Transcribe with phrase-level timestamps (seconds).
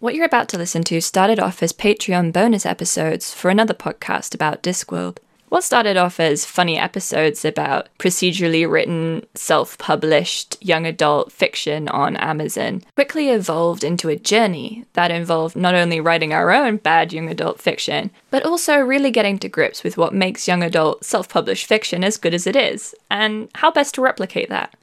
[0.00, 4.34] What you're about to listen to started off as Patreon bonus episodes for another podcast
[4.34, 5.18] about Discworld.
[5.50, 12.16] What started off as funny episodes about procedurally written, self published young adult fiction on
[12.16, 17.28] Amazon quickly evolved into a journey that involved not only writing our own bad young
[17.28, 21.66] adult fiction, but also really getting to grips with what makes young adult self published
[21.66, 24.74] fiction as good as it is, and how best to replicate that.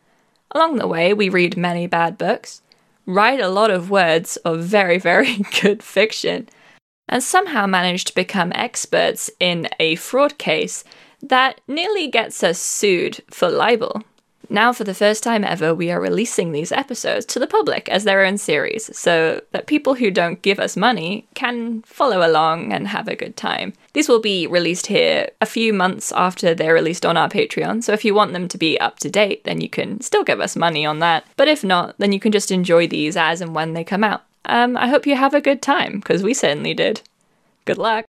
[0.51, 2.61] Along the way, we read many bad books,
[3.07, 6.47] write a lot of words of very, very good fiction,
[7.09, 10.83] and somehow manage to become experts in a fraud case
[11.21, 14.03] that nearly gets us sued for libel.
[14.49, 18.05] Now, for the first time ever, we are releasing these episodes to the public as
[18.05, 22.87] their own series so that people who don't give us money can follow along and
[22.87, 23.73] have a good time.
[23.93, 27.91] These will be released here a few months after they're released on our Patreon, so
[27.91, 30.55] if you want them to be up to date, then you can still give us
[30.55, 31.25] money on that.
[31.35, 34.23] But if not, then you can just enjoy these as and when they come out.
[34.45, 37.01] Um, I hope you have a good time, because we certainly did.
[37.65, 38.05] Good luck.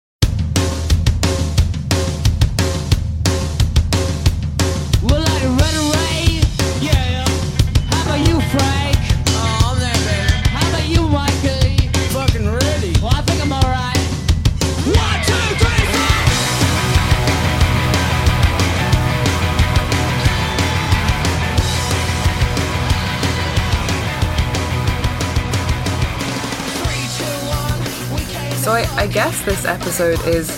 [28.73, 30.49] So I, I guess this episode is.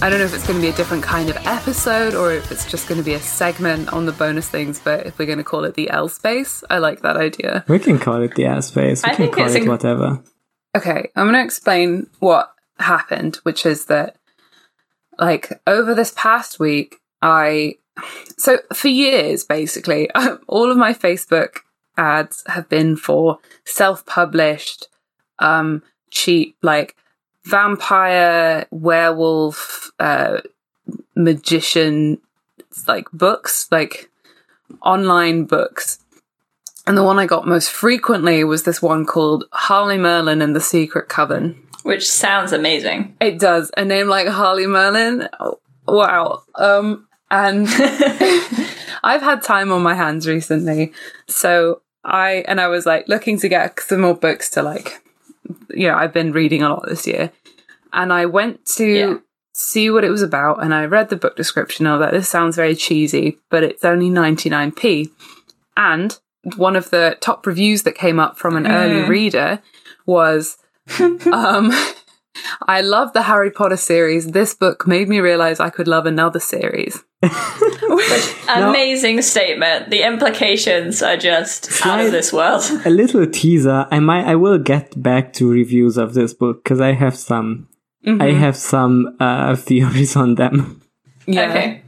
[0.00, 2.50] I don't know if it's going to be a different kind of episode or if
[2.50, 5.36] it's just going to be a segment on the bonus things, but if we're going
[5.36, 7.62] to call it the L space, I like that idea.
[7.68, 9.02] We can call it the air space.
[9.04, 10.22] We I can call it a- whatever.
[10.74, 14.16] Okay, I'm going to explain what happened, which is that,
[15.18, 17.74] like, over this past week, I.
[18.38, 20.08] So, for years, basically,
[20.48, 21.58] all of my Facebook
[21.98, 24.88] ads have been for self published,
[25.38, 25.82] um,
[26.14, 26.96] cheap, like,
[27.44, 30.40] vampire, werewolf, uh,
[31.14, 32.18] magician,
[32.88, 34.10] like, books, like,
[34.82, 35.98] online books.
[36.86, 40.60] And the one I got most frequently was this one called Harley Merlin and the
[40.60, 41.60] Secret Coven.
[41.82, 43.16] Which sounds amazing.
[43.20, 43.70] It does.
[43.76, 45.28] A name like Harley Merlin.
[45.40, 46.42] Oh, wow.
[46.54, 47.66] Um, and
[49.02, 50.92] I've had time on my hands recently.
[51.26, 55.02] So I, and I was like looking to get some more books to like,
[55.70, 57.30] you know, I've been reading a lot this year.
[57.92, 59.14] And I went to Yeah.
[59.52, 61.86] see what it was about and I read the book description.
[61.86, 65.10] I was like, this sounds very cheesy, but it's only 99p.
[65.76, 66.18] And
[66.56, 69.62] one of the top reviews that came up from an early reader
[70.06, 70.58] was
[71.00, 71.72] um,
[72.66, 74.32] I love the Harry Potter series.
[74.32, 77.02] This book made me realize I could love another series.
[78.48, 79.90] Amazing statement.
[79.90, 82.62] The implications are just out of this world.
[82.84, 83.86] A little teaser.
[83.90, 84.24] I might.
[84.26, 87.68] I will get back to reviews of this book because I have some.
[88.06, 88.20] Mm-hmm.
[88.22, 90.82] I have some uh, theories on them.
[91.26, 91.50] Yeah.
[91.50, 91.80] Okay.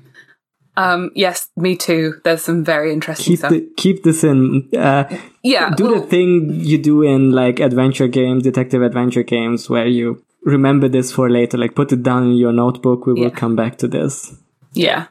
[0.79, 2.21] Um, yes, me too.
[2.25, 3.51] There's some very interesting Keep stuff.
[3.51, 4.69] the, keep this in.
[4.77, 5.05] Uh,
[5.43, 5.71] yeah.
[5.75, 10.23] do well, the thing you do in like adventure games, detective adventure games, where you
[10.43, 11.57] remember this for later.
[11.57, 13.07] Like put it down in your notebook.
[13.07, 13.31] We will Yeah.
[13.31, 14.35] come back to this.
[14.73, 15.07] yeah.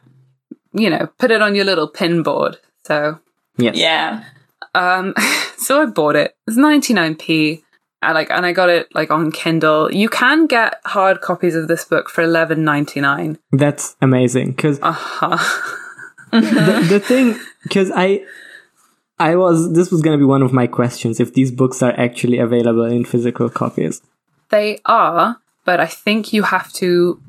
[0.76, 2.58] You know, put it on your little pin board.
[2.84, 3.18] So,
[3.58, 3.76] Yes.
[3.76, 4.24] Yeah.
[4.74, 5.14] um,
[5.58, 6.36] so I bought it.
[6.46, 7.62] It's 99p.
[8.02, 9.90] I like, and I got it like on Kindle.
[9.92, 13.38] You can get hard copies of this book for 11.99.
[13.52, 15.38] That's amazing because Uh huh.
[16.30, 18.20] the, the thing because i
[19.18, 21.92] i was this was going to be one of my questions if these books are
[21.98, 24.02] actually available in physical copies
[24.50, 27.20] They are, but I think you have to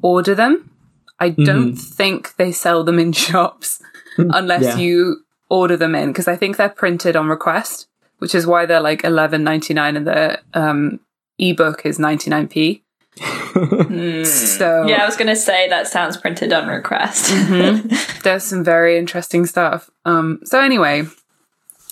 [0.00, 0.70] order them.
[1.18, 1.76] I don't hmm.
[1.76, 3.82] think they sell them in shops
[4.16, 4.30] hmm.
[4.32, 4.76] unless Yeah.
[4.76, 7.88] you order them in because I think they're printed on request,
[8.18, 11.00] which is why they're like eleven ninety nine and the um,
[11.38, 12.82] ebook is ninety nine p.
[13.56, 14.24] Hmm.
[14.24, 17.32] So Yeah, I was going to say that sounds printed on request.
[17.32, 18.20] Mm-hmm.
[18.22, 19.90] there's some very interesting stuff.
[20.04, 21.04] Um, so anyway,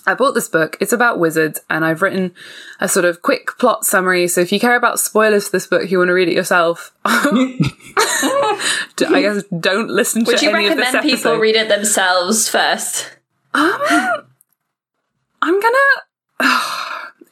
[0.06, 0.76] I bought this book.
[0.80, 2.34] It's about wizards, and I've written
[2.78, 4.28] a sort of quick plot summary.
[4.28, 6.92] So if you care about spoilers for this book, you want to read it yourself.
[7.04, 7.58] I
[8.98, 13.16] guess don't listen Would to you any of this recommend people read it themselves first?
[13.54, 13.80] Um,
[15.40, 15.78] I'm gonna.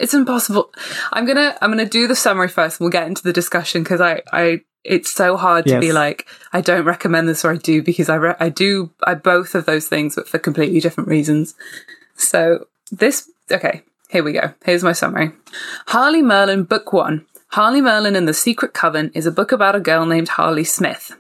[0.01, 0.73] it's impossible.
[1.13, 1.57] I'm gonna.
[1.61, 4.23] I'm gonna do the summary first, and we'll get into the discussion because I.
[4.33, 4.61] I.
[4.85, 8.17] It's so hard to be like I don't recommend this or I do because I.
[8.17, 8.91] Re- I do.
[9.05, 11.55] I both of those things, but for completely different reasons.
[12.23, 13.31] So this.
[13.51, 13.83] Okay.
[14.11, 14.53] Here we go.
[14.65, 15.33] Here's my summary.
[15.87, 17.25] Harley Merlin, Book One.
[17.49, 21.17] Harley Merlin and the Secret Coven is a book about a girl named Harley Smith.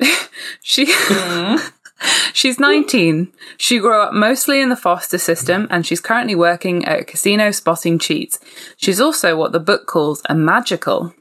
[0.62, 1.68] she mm-hmm.
[2.32, 3.32] She's 19.
[3.56, 7.50] She grew up mostly in the foster system and she's currently working at a casino
[7.50, 8.38] spotting cheats.
[8.76, 11.14] She's also what the book calls a magical.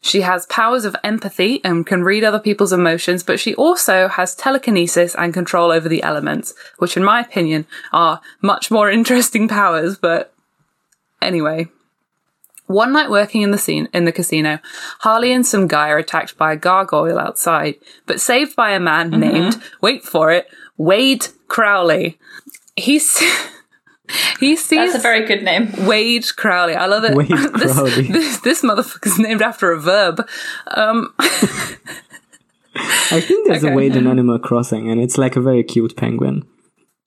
[0.00, 4.34] She has powers of empathy and can read other people's emotions, but she also has
[4.34, 9.98] telekinesis and control over the elements, which in my opinion are much more interesting powers,
[9.98, 10.32] but
[11.20, 11.68] anyway.
[12.66, 14.60] One night working in the scene in the casino,
[15.00, 17.74] Harley and some guy are attacked by a gargoyle outside,
[18.06, 19.20] but saved by a man mm-hmm.
[19.20, 20.46] named, wait for it,
[20.76, 22.16] Wade Crowley.
[22.76, 23.20] He's
[24.38, 25.70] he sees That's a very good name.
[25.86, 26.74] Wade Crowley.
[26.74, 27.14] I love it.
[27.14, 28.02] Wade this, Crowley.
[28.08, 30.26] This, this motherfucker's named after a verb.
[30.68, 31.14] Um,
[33.12, 33.72] I think there's Okay.
[33.72, 36.44] a Wade in Animal Crossing, and it's like a very cute penguin.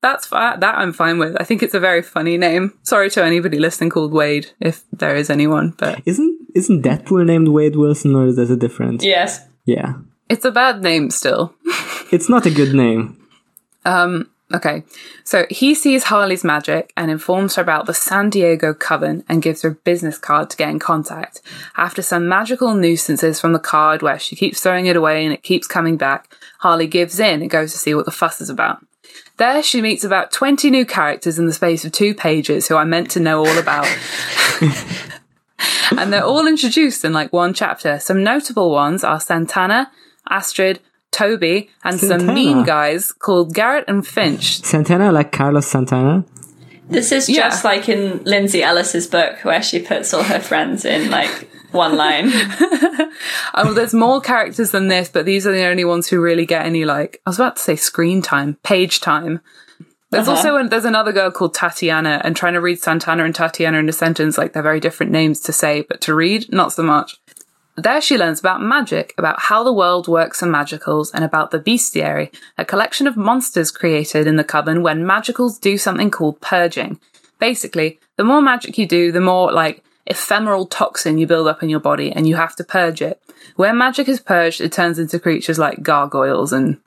[0.02, 1.36] that's fi- that I'm fine with.
[1.40, 2.74] I think it's a very funny name.
[2.84, 7.48] Sorry to anybody listening called Wade, if there is anyone, but Isn't isn't Deadpool named
[7.48, 9.02] Wade Wilson, or is that a different?
[9.04, 9.40] Yes.
[9.66, 9.94] Yeah,
[10.30, 11.54] it's a bad name still.
[12.12, 13.18] it's not a good name.
[14.54, 14.84] Okay,
[15.24, 19.64] so he sees Harley's magic and informs her about the San Diego Coven and gives
[19.64, 21.42] her a business card to get in contact.
[21.76, 25.42] After some magical nuisances from the card where she keeps throwing it away and it
[25.42, 28.86] keeps coming back, Harley gives in and goes to see what the fuss is about.
[29.38, 32.84] There, she meets about 20 new characters in the space of two pages who I
[32.84, 33.88] meant to know all about.
[35.98, 38.00] and they're all introduced in like one chapter.
[38.00, 39.92] Some notable ones are Santana,
[40.30, 40.80] Astrid,
[41.14, 44.62] Toby, and some mean guys called Garrett and Finch.
[44.64, 46.26] Santana, like Carlos Santana.
[46.90, 47.50] This is Yeah.
[47.50, 51.96] just like in Lindsay Ellis's book where she puts all her friends in like one
[51.96, 52.30] line.
[53.54, 56.66] Oh, there's more characters than this, but these are the only ones who really get
[56.66, 59.40] any like I was about to say screen time, page time.
[60.12, 60.38] There's Uh-huh.
[60.38, 63.90] also an, there's another girl called Tatiana, and trying to read Santana and Tatiana in
[63.90, 67.18] a sentence like they're very different names to say, but to read not so much.
[67.76, 71.60] There she learns about magic, about how the world works in magicals, and about the
[71.60, 77.00] bestiary, a collection of monsters created in the coven when magicals do something called purging.
[77.40, 81.70] Basically, the more magic you do, the more like ephemeral toxin you build up in
[81.70, 83.20] your body, and you have to purge it.
[83.56, 86.80] When magic is purged, it turns into creatures like gargoyles and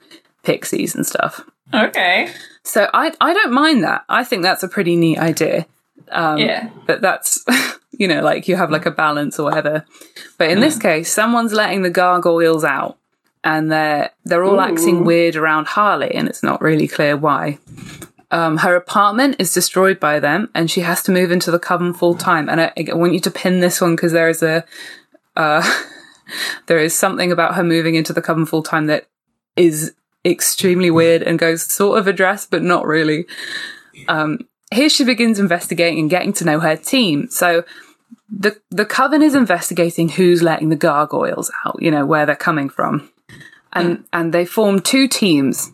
[0.45, 1.45] pixies and stuff.
[1.75, 2.31] Okay.
[2.63, 4.05] So I I don't mind that.
[4.09, 5.67] I think that's a pretty neat idea.
[6.11, 6.71] Um, Yeah.
[6.87, 7.45] But that's
[7.93, 9.85] you know like you have like a balance or whatever.
[10.39, 12.99] But in this case, someone's letting the gargoyles out,
[13.43, 17.59] and they're they're all acting weird around Harley, and it's not really clear why.
[18.33, 21.95] Um, her apartment is destroyed by them, and she has to move into the coven
[21.95, 22.49] full time.
[22.49, 24.65] And I, I want you to pin this one because there is a
[25.37, 25.63] uh,
[26.67, 29.07] there is something about her moving into the coven full time that
[29.55, 29.95] is
[30.25, 33.27] extremely weird and goes sort of addressed, but not really.
[34.09, 34.41] Um,
[34.73, 37.29] here she begins investigating and getting to know her team.
[37.29, 37.65] So
[38.29, 42.69] the the coven is investigating who's letting the gargoyles out, you know, where they're coming
[42.69, 43.11] from.
[43.73, 45.71] And and they form two teams.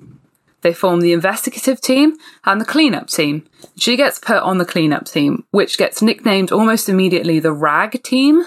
[0.63, 3.47] They form the investigative team and the cleanup team.
[3.77, 8.45] She gets put on the cleanup team, which gets nicknamed almost immediately the rag team.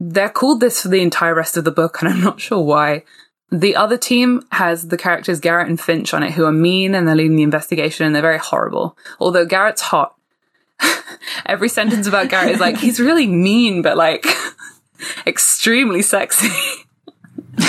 [0.00, 3.04] They're called this for the entire rest of the book, and I'm not sure why.
[3.50, 7.08] The other team has the characters Garrett and Finch on it, who are mean and
[7.08, 8.96] they're leading the investigation and they're very horrible.
[9.18, 10.14] Although Garrett's hot.
[11.46, 14.26] Every sentence about Garrett is like, he's really mean, but like
[15.26, 16.50] extremely sexy.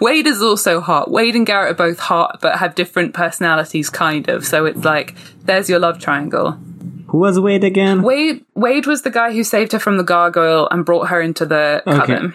[0.00, 1.10] Wade is also hot.
[1.10, 4.44] Wade and Garrett are both hot, but have different personalities, kind of.
[4.46, 5.14] So it's like,
[5.44, 6.52] there's your love triangle.
[7.08, 8.02] Who was Wade again?
[8.02, 11.46] Wade Wade was the guy who saved her from the gargoyle and brought her into
[11.46, 11.98] the Okay.
[11.98, 12.34] coven.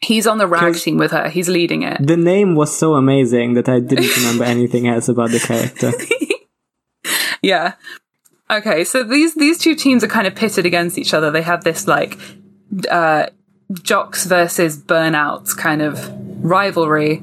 [0.00, 1.28] He's on the rag 'Cause- team with her.
[1.28, 1.98] He's leading it.
[2.06, 5.92] The name was so amazing that I didn't remember anything else about the character.
[7.42, 7.74] Yeah.
[8.50, 11.30] Okay, so these these two teams are kind of pitted against each other.
[11.30, 12.18] They have this like
[12.90, 13.26] uh
[13.82, 16.10] jocks versus burnouts kind of
[16.42, 17.18] rivalry.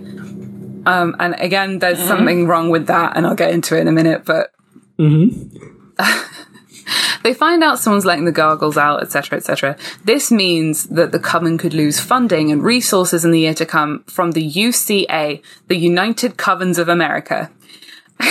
[0.85, 3.91] Um and again there's something wrong with that and I'll get into it in a
[3.91, 4.51] minute, but
[7.25, 9.75] They find out someone's letting the gargoyles out, etc., etc.
[10.03, 14.03] This means that the coven could lose funding and resources in the year to come
[14.05, 17.49] from the UCA, the United Covens of America.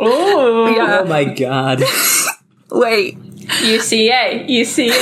[0.00, 1.00] Oh, Yeah.
[1.00, 1.82] oh my god.
[2.70, 4.96] Wait, UCA, UCA.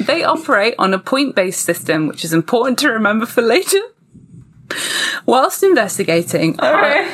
[0.06, 3.82] They operate on a point based system, which is important to remember for later.
[5.26, 7.08] Whilst investigating, Okay.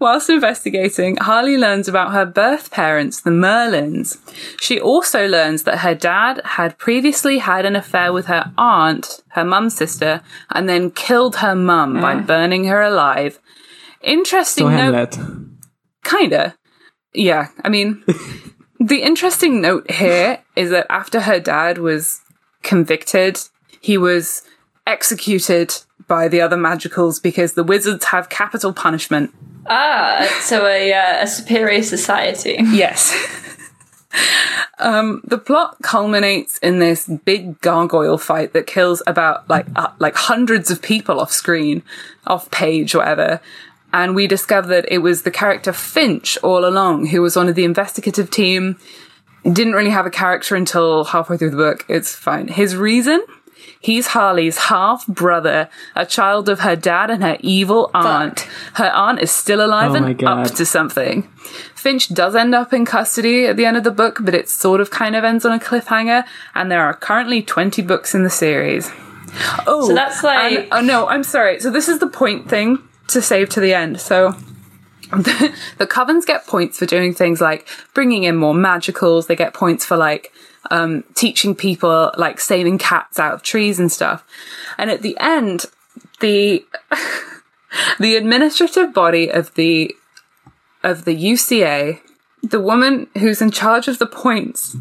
[0.00, 4.18] Whilst investigating, Harley learns about her birth parents, the Merlins.
[4.60, 9.44] She also learns that her dad had previously had an affair with her aunt, her
[9.44, 12.26] mum's sister, and then killed her mum by mm.
[12.26, 13.38] burning her alive.
[14.02, 15.18] Interesting So note.
[16.04, 16.56] Kinda.
[17.12, 17.48] Yeah.
[17.62, 18.02] I mean,
[18.80, 22.20] the interesting note here is that after her dad was
[22.62, 23.38] convicted,
[23.80, 24.42] he was
[24.86, 25.74] executed
[26.06, 29.32] by the other magicals because the wizards have capital punishment.
[29.66, 32.58] Ah, so a, uh, a superior society.
[32.70, 33.14] Yes.
[34.78, 40.16] um, the plot culminates in this big gargoyle fight that kills about like uh, like
[40.16, 41.82] hundreds of people off screen,
[42.26, 43.40] off page, whatever.
[43.92, 47.54] And we discover that it was the character Finch all along, who was one of
[47.54, 48.78] the investigative team.
[49.42, 51.84] Didn't really have a character until halfway through the book.
[51.88, 52.48] It's fine.
[52.48, 53.24] His reason?
[53.82, 58.40] He's Harley's half brother, a child of her dad and her evil aunt.
[58.74, 61.22] Her aunt is still alive Oh and up to something.
[61.74, 64.82] Finch does end up in custody at the end of the book, but it sort
[64.82, 68.28] of kind of ends on a cliffhanger, and there are currently 20 books in the
[68.30, 68.90] series.
[69.66, 71.58] Oh, So that's like- and- oh no, I'm sorry.
[71.60, 73.98] So this is the point thing to save to the end.
[73.98, 74.32] So
[75.10, 79.26] the, the covens get points for doing things like bringing in more magicals.
[79.26, 80.32] They get points for like
[80.70, 84.24] um, teaching people like saving cats out of trees and stuff.
[84.76, 85.66] And at the end,
[86.20, 86.64] the
[87.98, 89.94] the administrative body of the
[90.82, 92.00] of the UCA,
[92.42, 94.76] the woman who's in charge of the points,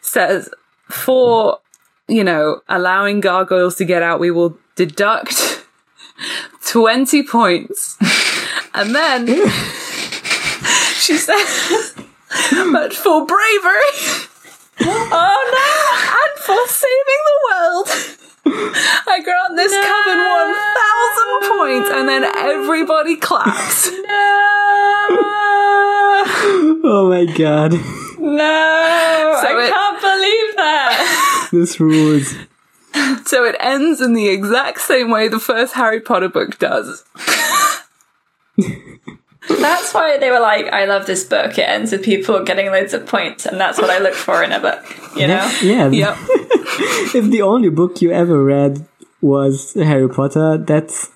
[0.00, 0.50] says
[0.88, 1.60] for
[2.08, 5.64] you know allowing gargoyles to get out, we will deduct
[6.66, 7.96] twenty points,
[8.74, 9.26] and then
[10.98, 11.94] she says,
[12.72, 14.26] but for bravery.
[14.80, 15.68] Oh no!
[16.22, 17.88] And for saving the world,
[19.08, 20.18] I grant this coven
[21.48, 23.90] 1,000 points, and then everybody claps.
[24.06, 25.22] no!
[26.88, 29.38] Oh my god, No!
[29.40, 31.48] So I it- can't believe that!
[31.52, 32.34] this rules.
[33.26, 37.04] So it ends in the exact same way the first Harry Potter book does.
[39.48, 41.58] That's why they were like, I love this book.
[41.58, 44.52] It ends with people getting loads of points, and that's what I look for in
[44.52, 44.84] a book,
[45.16, 45.50] you know?
[45.62, 46.16] Yeah, Yep.
[47.14, 48.86] if the only book you ever read
[49.20, 51.10] was Harry Potter, that's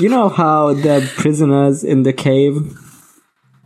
[0.00, 2.54] you know how the prisoners in the cave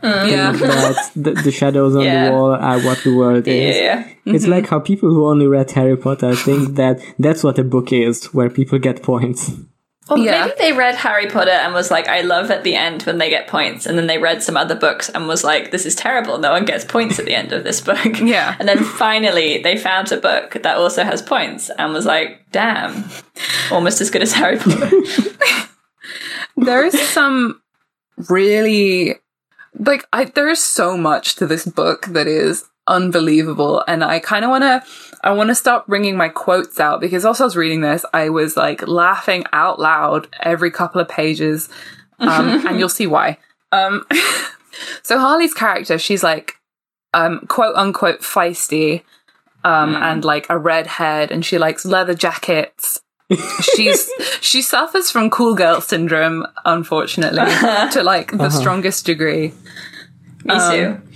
[0.02, 0.52] mm, Yeah.
[0.52, 2.26] that the, the shadows on Yeah.
[2.26, 3.76] the wall are what the world is.
[3.76, 4.08] Yeah.
[4.24, 4.52] It's mm-hmm.
[4.52, 8.26] like how people who only read Harry Potter think that that's what a book is,
[8.26, 9.52] where people get points.
[10.08, 10.46] Well, Yeah.
[10.46, 13.30] maybe they read Harry Potter and was like, I love at the end when they
[13.30, 13.86] get points.
[13.86, 16.38] And then they read some other books and was like, this is terrible.
[16.38, 17.98] No one gets points at the end of this book.
[18.20, 18.56] Yeah.
[18.58, 23.04] And then finally they found a book that also has points and was like, damn,
[23.70, 24.90] almost as good as Harry Potter.
[26.56, 27.60] there is some
[28.28, 29.14] really
[29.78, 33.84] like I there is so much to this book that is unbelievable.
[33.86, 34.82] And I kind of want to
[35.22, 38.28] I want to stop bringing my quotes out because also I was reading this I
[38.28, 41.68] was like laughing out loud every couple of pages
[42.18, 43.38] um and you'll see why.
[43.70, 44.04] Um
[45.02, 46.54] so Harley's character she's like
[47.14, 49.02] um quote unquote feisty
[49.64, 53.00] um and like a redhead and she likes leather jackets.
[53.62, 54.10] She's
[54.42, 57.46] she suffers from cool girl syndrome unfortunately
[57.92, 59.54] to like the strongest degree
[60.44, 60.86] Me too.
[60.86, 61.08] Um,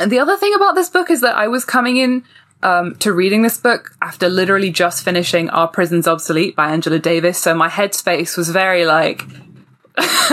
[0.00, 2.24] and the other thing about this book is that i was coming in
[2.64, 7.38] um, to reading this book after literally just finishing Are Prisons Obsolete by angela davis.
[7.38, 9.22] So my headspace was very like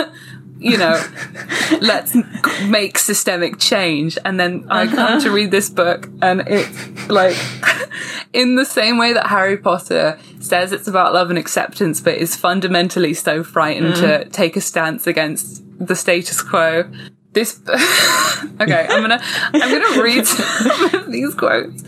[0.57, 1.03] you know
[1.81, 2.15] let's
[2.65, 4.17] make systemic change.
[4.23, 5.19] And then i come uh-huh.
[5.19, 7.35] to read this book and it's like
[8.33, 12.33] in the same way that harry potter says it's about love and acceptance but is
[12.35, 14.31] fundamentally so frightened to mm.
[14.31, 16.89] take a stance against the status quo
[17.33, 17.59] this
[18.61, 19.21] okay i'm gonna
[19.53, 21.83] i'm gonna read some of these quotes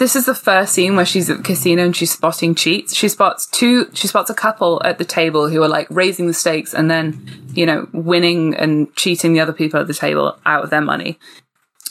[0.00, 2.96] this is the first scene where she's at the casino and she's spotting cheats.
[2.96, 6.32] She spots two, she spots a couple at the table who are like raising the
[6.32, 7.22] stakes and then,
[7.52, 11.18] you know, winning and cheating the other people at the table out of their money.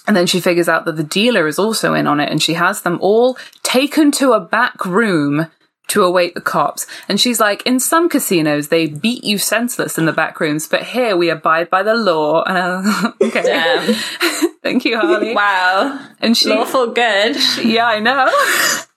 [0.07, 2.53] And then she figures out that the dealer is also in on it and she
[2.53, 5.45] has them all taken to a back room
[5.89, 6.88] to await the cops.
[7.08, 10.84] And she's like, in some casinos, they beat you senseless in the back rooms, but
[10.84, 12.43] here we abide by the law.
[12.43, 13.43] And I'm okay.
[13.43, 13.93] Damn.
[14.63, 15.34] Thank you, Harley.
[15.34, 16.08] Wow.
[16.19, 17.38] And she, Lawful good.
[17.63, 18.29] yeah, I know.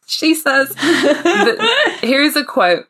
[0.06, 2.86] she says, that, here's a quote.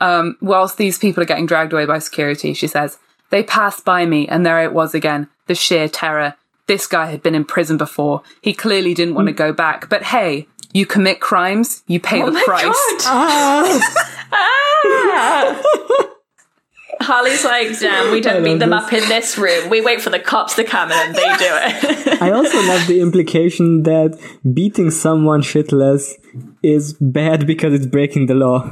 [0.00, 2.98] Um, whilst these people are getting dragged away by security, she says,
[3.28, 6.34] they passed by me and there it was again, the sheer terror.
[6.66, 8.22] This guy had been in prison before.
[8.40, 9.88] He clearly didn't want to go back.
[9.90, 12.64] But hey, you commit crimes, you pay the my price.
[13.04, 13.80] God.
[14.32, 15.60] Ah.
[17.00, 18.84] Harley's like, damn, we don't I beat them this.
[18.84, 19.70] up in this room.
[19.70, 21.50] We wait for the cops to come and then they do
[22.12, 22.22] it.
[22.22, 24.18] I also love the implication that
[24.52, 26.12] beating someone shitless
[26.62, 28.70] is bad because it's breaking the law.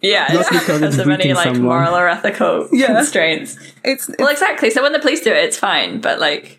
[0.00, 1.62] yeah, Not because it's of any like someone.
[1.62, 2.88] moral or ethical Yeah.
[2.96, 3.56] constraints.
[3.84, 4.68] It's, Well, exactly.
[4.70, 6.00] So when the police do it, it's fine.
[6.00, 6.58] But like,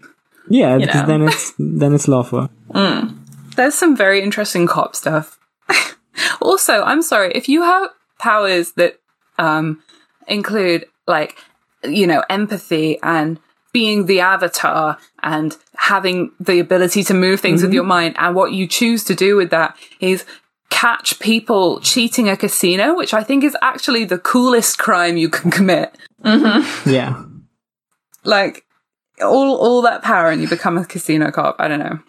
[0.50, 1.08] Yeah, because know.
[1.08, 2.50] then it's then it's lawful.
[3.56, 5.40] There's some very interesting cop stuff.
[6.42, 9.00] also, I'm sorry if you have powers that
[9.38, 9.82] um
[10.28, 11.38] include like,
[11.84, 13.40] you know, empathy and
[13.74, 18.16] being the avatar and having the ability to move things with your mind.
[18.18, 20.26] And what you choose to do with that is
[20.70, 25.50] catch people cheating a casino, which I think is actually the coolest crime you can
[25.52, 25.96] commit.
[26.86, 27.24] Yeah.
[28.24, 28.66] Like
[29.22, 31.56] all all that power and you become a casino cop.
[31.60, 32.00] I don't know.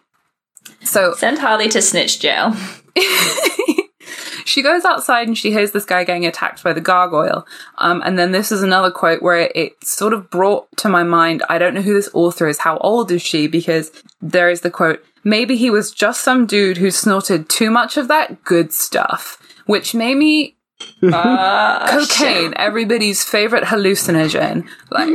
[0.83, 2.55] So Send Harley to snitch jail.
[4.45, 7.47] she goes outside and she hears this guy getting attacked by the gargoyle.
[7.79, 11.03] Um, and then this is another quote where it, it sort of brought to my
[11.03, 12.59] mind I don't know who this author is.
[12.59, 13.47] How old is she?
[13.47, 13.91] Because
[14.21, 18.09] there is the quote maybe he was just some dude who snorted too much of
[18.09, 20.57] that good stuff, which made me.
[21.03, 24.69] Ah, cocaine, everybody's favorite hallucinogen.
[24.91, 25.09] Like,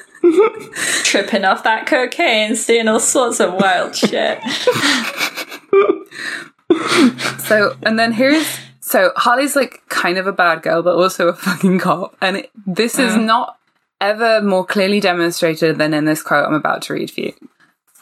[1.04, 4.40] tripping off that cocaine, seeing all sorts of wild shit.
[7.46, 11.32] So, and then here's so Harley's like kind of a bad girl, but also a
[11.32, 12.16] fucking cop.
[12.20, 13.24] And it, this is mm.
[13.24, 13.58] not
[14.00, 17.32] ever more clearly demonstrated than in this quote I'm about to read for you.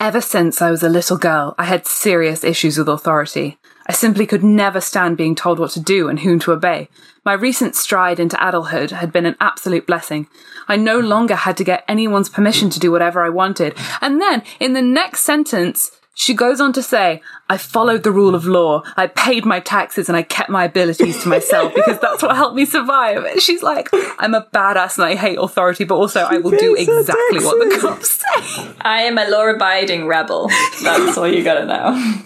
[0.00, 3.58] Ever since I was a little girl, I had serious issues with authority.
[3.86, 6.88] I simply could never stand being told what to do and whom to obey.
[7.24, 10.26] My recent stride into adulthood had been an absolute blessing.
[10.68, 13.74] I no longer had to get anyone's permission to do whatever I wanted.
[14.00, 18.34] And then, in the next sentence, she goes on to say, I followed the rule
[18.34, 18.82] of law.
[18.96, 22.54] I paid my taxes and I kept my abilities to myself because that's what helped
[22.54, 23.24] me survive.
[23.24, 23.88] And she's like,
[24.18, 27.40] I'm a badass and I hate authority, but also I will do pays her exactly
[27.40, 28.74] what the cops say.
[28.80, 30.48] I am a law abiding rebel.
[30.82, 32.22] That's all you gotta know.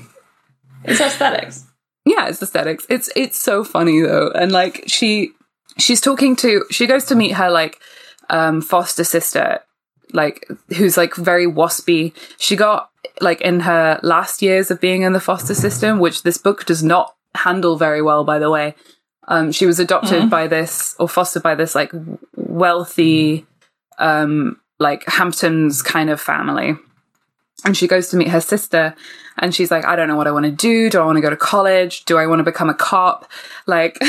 [0.85, 1.65] It's aesthetics.
[2.05, 2.87] yeah, it's aesthetics.
[2.89, 5.33] It's it's so funny though, and like she
[5.79, 7.79] she's talking to she goes to meet her like
[8.31, 9.61] um foster sister,
[10.13, 12.13] like who's like very waspy.
[12.39, 16.39] She got like in her last years of being in the foster system, which this
[16.39, 18.75] book does not handle very well, by the way.
[19.27, 21.93] Um, she was adopted by this or fostered by this like
[22.35, 23.47] wealthy,
[23.99, 26.77] um, like Hamptons kind of family.
[27.65, 28.95] And she goes to meet her sister
[29.39, 30.91] and she's like, I don't know what I want to do.
[30.91, 32.05] Do I want to go to college?
[32.05, 33.31] Do I want to become a cop?
[33.67, 33.99] Like,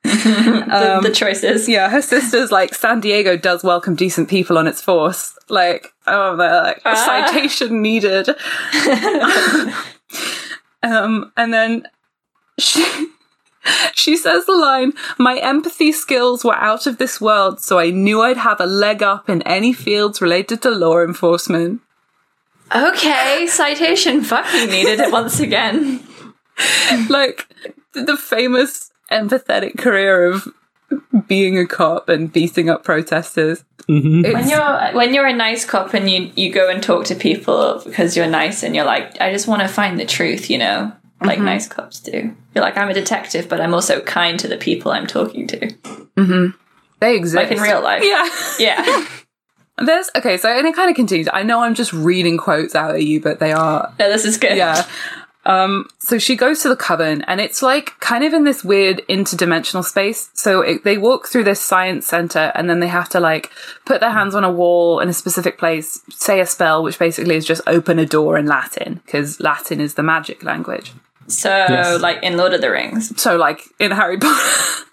[0.04, 1.68] The, the choices.
[1.68, 5.36] yeah, her sister's like, San Diego does welcome decent people on its force.
[5.48, 6.94] Like, oh, they're like, Ah.
[7.30, 8.28] citation needed.
[10.82, 11.86] um, and then
[12.58, 13.08] she,
[13.94, 18.22] she says the line, My empathy skills were out of this world, so I knew
[18.22, 21.80] I'd have a leg up in any fields related to law enforcement.
[22.74, 26.00] Okay, citation fucking needed it once again.
[27.08, 27.46] like
[27.94, 30.48] the famous empathetic career of
[31.26, 33.64] being a cop and beating up protesters.
[33.88, 34.32] Mhm.
[34.34, 37.80] When you're when you're a nice cop and you you go and talk to people
[37.84, 40.92] because you're nice and you're like, I just want to find the truth, you know,
[41.22, 42.34] like nice cops do.
[42.54, 46.54] You're like, I'm a detective, but I'm also kind to the people I'm talking to,
[47.00, 47.36] they exist.
[47.36, 48.02] like in real life.
[48.04, 48.28] Yeah.
[48.58, 49.06] Yeah.
[49.84, 51.28] There's okay, so and it kind of continues.
[51.32, 54.36] I know I'm just reading quotes out at you, but they are no, this is
[54.36, 54.56] good.
[54.56, 54.86] yeah.
[55.46, 59.00] Um, so she goes to the coven, and it's like kind of in this weird
[59.08, 60.28] interdimensional space.
[60.34, 63.50] So it, they walk through this science center, and then they have to like
[63.86, 67.34] put their hands on a wall in a specific place, say a spell, which basically
[67.36, 70.92] is just open a door in Latin, because Latin is the magic language.
[71.28, 72.00] So, Yes.
[72.02, 73.18] like in Lord of the Rings.
[73.20, 74.84] So, like in Harry Potter.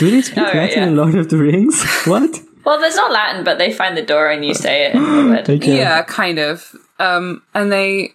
[0.00, 0.86] Do they speak Oh, Latin yeah.
[0.88, 1.84] in Lord of the Rings?
[2.06, 2.40] What?
[2.68, 5.46] Well, there's not Latin, but they find the door and you say it in the
[5.48, 5.64] word.
[5.64, 6.76] Yeah, kind of.
[6.98, 8.12] Um, and they,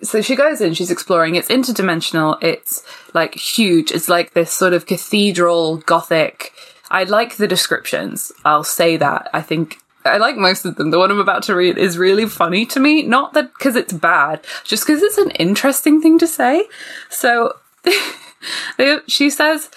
[0.00, 1.34] so she goes in, she's exploring.
[1.34, 2.40] It's interdimensional.
[2.40, 3.90] It's like huge.
[3.90, 6.52] It's like this sort of cathedral gothic.
[6.88, 8.30] I like the descriptions.
[8.44, 9.28] I'll say that.
[9.32, 10.92] I think I like most of them.
[10.92, 13.02] The one I'm about to read is really funny to me.
[13.02, 16.64] Not that because it's bad, just because it's an interesting thing to say.
[17.08, 17.56] So
[19.08, 19.68] she says,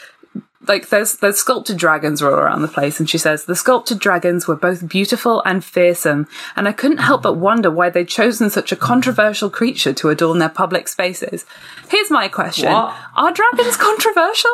[0.68, 4.48] like there's there's sculpted dragons all around the place and she says the sculpted dragons
[4.48, 8.72] were both beautiful and fearsome and i couldn't help but wonder why they'd chosen such
[8.72, 11.46] a controversial creature to adorn their public spaces
[11.90, 12.96] here's my question What?
[13.16, 14.52] are dragons controversial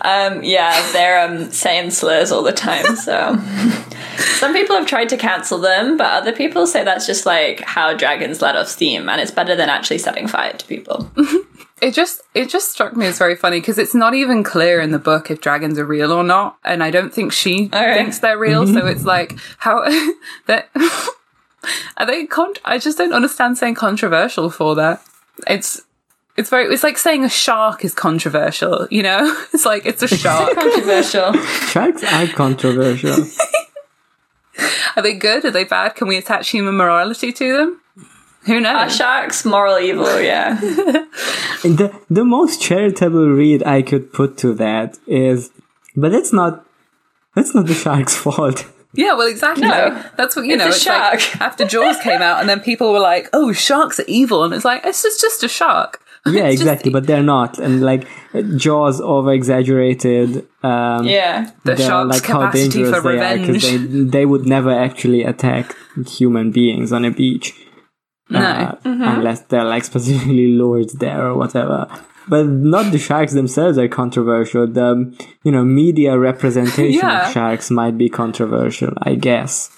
[0.00, 2.96] Um, yeah, they're um, saying slurs all the time.
[2.96, 3.36] So
[4.40, 7.94] some people have tried to cancel them, but other people say that's just like how
[7.94, 11.08] dragons let off steam, and it's better than actually setting fire to people.
[11.84, 14.90] it just it just struck me as very funny because it's not even clear in
[14.90, 17.94] the book if dragons are real or not and i don't think she Okay.
[17.94, 19.82] thinks they're real so it's like how
[20.46, 20.70] that
[21.96, 25.02] are they con- i just don't understand saying controversial for that
[25.46, 25.80] it's
[26.36, 29.20] it's very it's like saying a shark is controversial you know
[29.52, 31.32] it's like it's a shark Controversial.
[31.72, 33.26] Sharks are controversial.
[34.96, 37.80] are they good are they bad can we attach human morality to them
[38.46, 38.96] Who Are knows?
[38.96, 40.20] sharks moral evil?
[40.20, 40.58] Yeah.
[41.64, 45.50] The the most charitable read I could put to that is,
[45.96, 46.66] but it's not.
[47.34, 48.66] That's not the shark's fault.
[48.92, 49.66] Yeah, well, exactly.
[49.66, 50.02] No.
[50.18, 50.66] That's what you It's know.
[50.66, 51.14] a It's shark.
[51.14, 54.52] like after Jaws came out, and then people were like, "Oh, sharks are evil," and
[54.52, 56.00] it's like it's just, just a shark.
[56.26, 56.90] Yeah, It's just- exactly.
[56.92, 58.06] But they're not, and like
[58.56, 60.46] Jaws over exaggerated.
[60.62, 61.50] Um, Yeah.
[61.64, 63.62] The shark's like how dangerous for they are revenge.
[63.64, 63.76] they
[64.18, 65.74] they would never actually attack
[66.06, 67.54] human beings on a beach.
[68.30, 68.40] No.
[68.40, 69.02] uh, Mm-hmm.
[69.02, 71.86] unless they're like specifically lured there or whatever.
[72.26, 74.66] But not the sharks themselves are controversial.
[74.66, 77.26] The you know media representation Yeah.
[77.26, 79.70] of sharks might be controversial, I guess.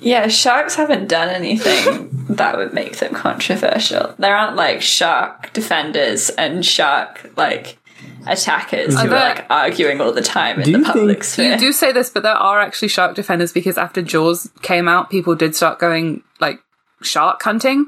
[0.00, 4.14] Yeah, sharks haven't done anything that would make them controversial.
[4.18, 7.78] There aren't like shark defenders and shark like
[8.26, 11.52] attackers who are like arguing all the time in the public think- sphere.
[11.52, 15.10] You do say this, but there are actually shark defenders because after Jaws came out,
[15.10, 16.60] people did start going like
[17.02, 17.86] shark hunting.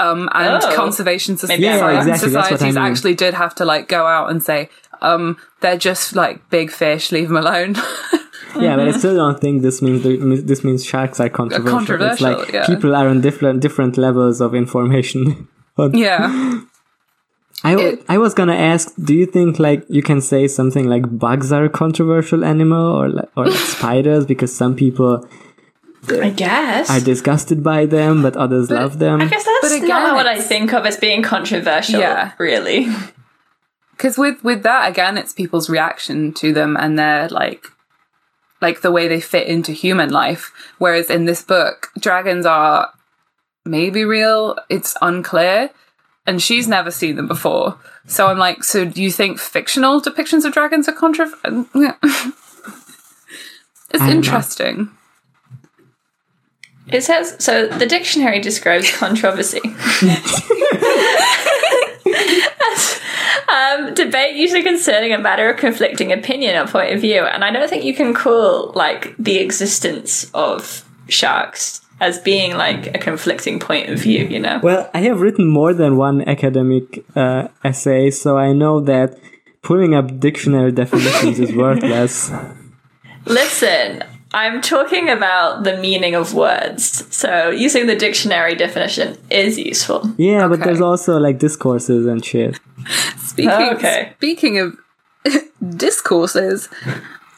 [0.00, 0.76] Um, and Oh.
[0.76, 2.08] conservation soc- Maybe I sorry, forgot.
[2.08, 2.84] exactly, that's what I societies mean.
[2.84, 4.68] actually did have to like go out and say,
[5.02, 7.74] um, they're just like big fish, leave them alone.
[8.58, 10.02] Yeah, but I still don't think this means
[10.44, 12.06] this means sharks are controversial.
[12.10, 12.66] it's like yeah.
[12.66, 15.46] people are on different different levels of information.
[15.76, 16.60] But yeah.
[17.62, 20.88] I, w- It- I was gonna ask, do you think like you can say something
[20.88, 25.28] like bugs are a controversial animal or like, or like spiders because some people
[26.12, 26.90] I guess.
[26.90, 29.20] are disgusted by them but others love them?
[29.20, 32.00] I guess that's But again, not what I think of as being controversial.
[32.00, 32.32] Yeah.
[32.38, 32.88] Really.
[33.92, 37.66] Because with with that again, it's people's reaction to them and their like
[38.60, 40.52] like the way they fit into human life.
[40.78, 42.92] Whereas in this book, dragons are
[43.64, 44.56] maybe real.
[44.68, 45.70] It's unclear,
[46.26, 47.78] and she's never seen them before.
[48.06, 51.66] So I'm like, so do you think fictional depictions of dragons are controversial?
[53.90, 54.10] It's know.
[54.10, 54.90] interesting.
[56.90, 57.66] It says so.
[57.66, 59.60] The dictionary describes controversy.
[62.70, 63.00] as,
[63.48, 67.50] um, debate usually concerning a matter of conflicting opinion or point of view, and I
[67.50, 73.58] don't think you can call like the existence of sharks as being like a conflicting
[73.58, 74.24] point of view.
[74.26, 78.80] You know, Well, I have written more than one academic uh, essay, so I know
[78.80, 79.18] that
[79.62, 82.30] pulling up dictionary definitions is worthless.
[83.26, 84.04] listen.
[84.32, 87.04] I'm talking about the meaning of words.
[87.14, 90.12] So using the dictionary definition is useful.
[90.18, 92.60] Yeah, but there's also like discourses and shit.
[93.18, 94.12] Speaking Okay.
[94.16, 94.76] speaking of
[95.76, 96.68] discourses,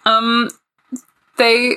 [0.05, 0.48] um,
[1.37, 1.76] they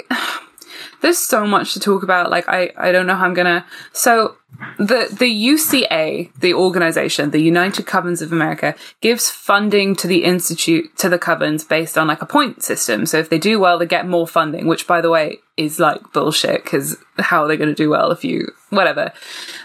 [1.04, 2.32] there's so much to talk about.
[2.32, 3.66] Like I I don't know how I'm gonna.
[3.92, 4.38] So
[4.78, 10.96] the the UCA, the organization, the United Covens of America, gives funding to the institute
[10.98, 13.06] to the covens based on like a point system.
[13.06, 14.66] So if they do well, they get more funding.
[14.68, 18.12] Which, by the way, is like bullshit because how are they going to do well
[18.12, 19.12] if you whatever?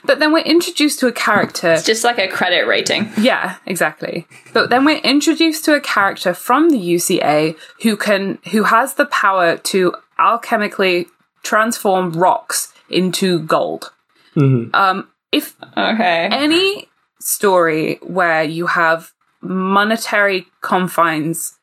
[0.04, 3.10] But then we're introduced to a character It's just like a credit rating.
[3.16, 4.26] yeah, exactly.
[4.52, 9.06] But then we're introduced to a character from the UCA who can who has the
[9.06, 11.06] power to alchemically
[11.42, 13.92] transform rocks into gold.
[14.36, 16.28] Um, if Okay.
[16.30, 16.88] any
[17.20, 21.58] story where you have monetary confines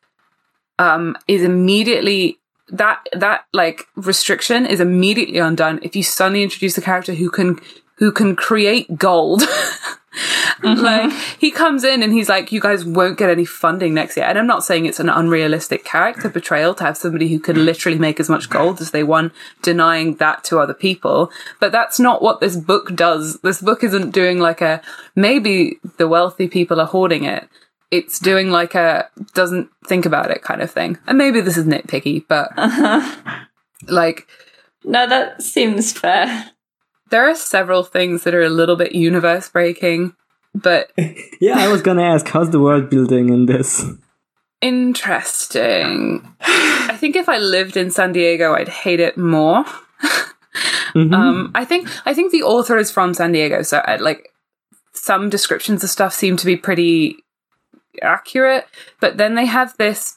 [0.78, 6.82] um, is immediately that that like restriction is immediately undone if you suddenly introduce a
[6.82, 7.58] character who can
[7.98, 9.42] who can create gold.
[10.16, 10.82] Mm-hmm.
[10.82, 14.26] like he comes in and he's like, "You guys won't get any funding next year."
[14.26, 17.98] And I'm not saying it's an unrealistic character portrayal to have somebody who could literally
[17.98, 21.30] make as much gold as they want denying that to other people.
[21.60, 23.38] But that's not what this book does.
[23.40, 24.80] This book isn't doing like a
[25.14, 27.48] maybe the wealthy people are hoarding it.
[27.90, 30.98] It's doing like a doesn't think about it kind of thing.
[31.06, 32.50] And maybe this is nitpicky, but
[33.88, 34.26] like
[34.84, 36.50] No, that seems fair.
[37.10, 40.14] There are several things that are a little bit universe breaking,
[40.54, 40.92] but
[41.40, 43.84] Yeah, I was gonna ask, how's the world building in this?
[44.62, 46.26] interesting.
[46.40, 49.64] I think if I lived in San Diego, I'd hate it more.
[50.94, 54.32] Um, I think I think the author is from San Diego, so I, like
[54.94, 57.18] some descriptions of stuff seem to be pretty
[58.00, 58.66] accurate.
[58.98, 60.16] But then they have this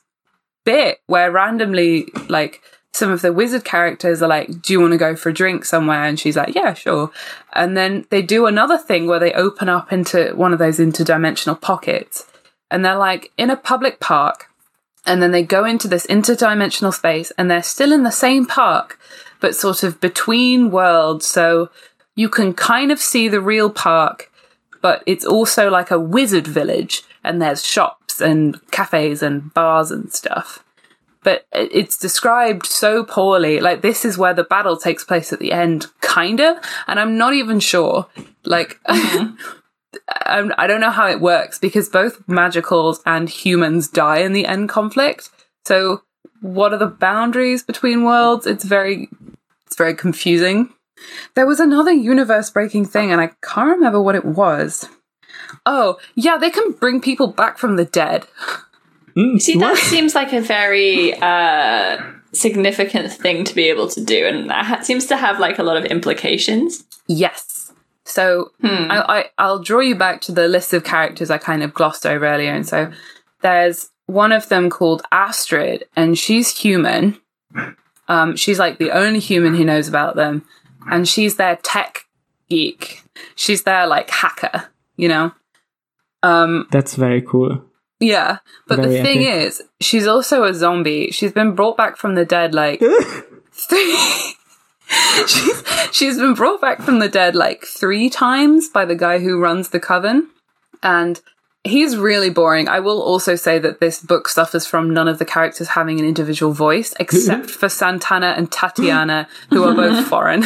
[0.63, 2.61] bit where randomly, like
[2.93, 5.65] some of the wizard characters are like, "Do you want to go for a drink
[5.65, 7.11] somewhere?" And she's like, "Yeah, sure."
[7.53, 11.59] And then they do another thing where they open up into one of those interdimensional
[11.59, 12.25] pockets,
[12.71, 14.49] and they're like in a public park
[15.05, 18.99] and then they go into this interdimensional space and they're still in the same park
[19.39, 21.69] but sort of between worlds so
[22.15, 24.31] you can kind of see the real park
[24.81, 30.13] but it's also like a wizard village and there's shops and cafes and bars and
[30.13, 30.63] stuff
[31.23, 33.59] but it's described so poorly.
[33.59, 37.33] Like this is where the battle takes place at the end, kinda, and I'm not
[37.33, 38.07] even sure.
[38.45, 38.79] Like.
[40.25, 44.45] I'm, I don't know how it works because both magicals and humans die in the
[44.45, 45.29] end conflict.
[45.65, 46.03] So,
[46.41, 48.45] what are the boundaries between worlds?
[48.45, 49.09] It's very,
[49.65, 50.73] it's very confusing.
[51.35, 54.87] There was another universe breaking thing, and I can't remember what it was.
[55.65, 58.27] Oh, yeah, they can bring people back from the dead.
[59.19, 59.77] Mm, See, that what?
[59.79, 62.01] seems like a very uh,
[62.31, 65.77] significant thing to be able to do, and that seems to have like a lot
[65.77, 66.85] of implications.
[67.07, 67.73] Yes.
[68.05, 71.75] So I, I, I'll draw you back to the list of characters I kind of
[71.75, 72.51] glossed over earlier.
[72.51, 72.91] And so
[73.41, 77.19] there's one of them called Astrid, and she's human.
[78.07, 80.43] Um, she's like the only human who knows about them,
[80.89, 82.05] and she's their tech
[82.49, 83.03] geek.
[83.35, 85.31] She's their like hacker, you know.
[86.23, 87.63] Um, That's very cool.
[87.99, 89.47] Yeah, but the Very thing epic.
[89.47, 91.11] is, she's also a zombie.
[91.11, 92.79] She's been brought back from the dead like
[93.51, 93.97] three.
[95.27, 99.39] she's she's been brought back from the dead like three times by the guy who
[99.39, 100.29] runs the coven,
[100.81, 101.19] and
[101.63, 102.67] he's really boring.
[102.67, 106.05] I will also say that this book suffers from none of the characters having an
[106.05, 110.43] individual voice, except for Santana and Tatiana, who are both foreign.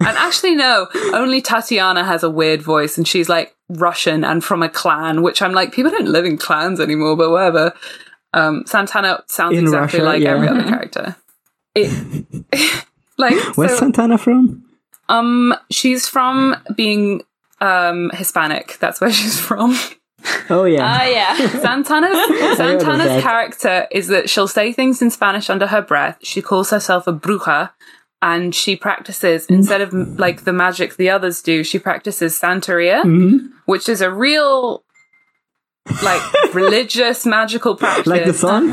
[0.00, 4.62] And actually, no, only Tatiana has a weird voice, and she's like Russian and from
[4.62, 7.72] a clan, which I'm like, people don't live in clans anymore, but whatever.
[8.32, 10.30] Um, Santana sounds In exactly Russia, like yeah.
[10.30, 11.16] every other character.
[11.74, 12.26] It,
[13.18, 14.64] like, Where's so, Santana from?
[15.08, 17.22] um, she's from being
[17.60, 18.76] um Hispanic.
[18.80, 19.76] That's where she's from.
[20.50, 21.00] Oh yeah.
[21.00, 26.18] Oh yeah, Santana's Santana's character is that she'll say things in Spanish under her breath.
[26.22, 27.70] She calls herself a bruja,
[28.24, 31.62] and she practices instead of like the magic the others do.
[31.62, 33.50] She practices Santeria, Mhm.
[33.66, 34.82] which is a real
[36.02, 36.22] like
[36.54, 38.06] religious magical practice.
[38.06, 38.70] Like the song?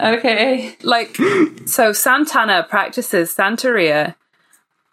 [0.00, 0.76] okay.
[0.82, 1.16] Like
[1.66, 4.14] so, Santana practices Santeria,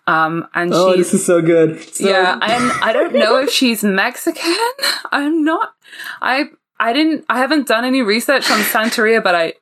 [0.07, 1.81] um, and Oh, she's this is so good.
[1.83, 4.55] So- yeah, and I don't know if she's Mexican.
[5.11, 5.73] I'm not.
[6.21, 6.45] I
[6.79, 7.25] I didn't.
[7.29, 9.53] I haven't done any research on Santeria, but I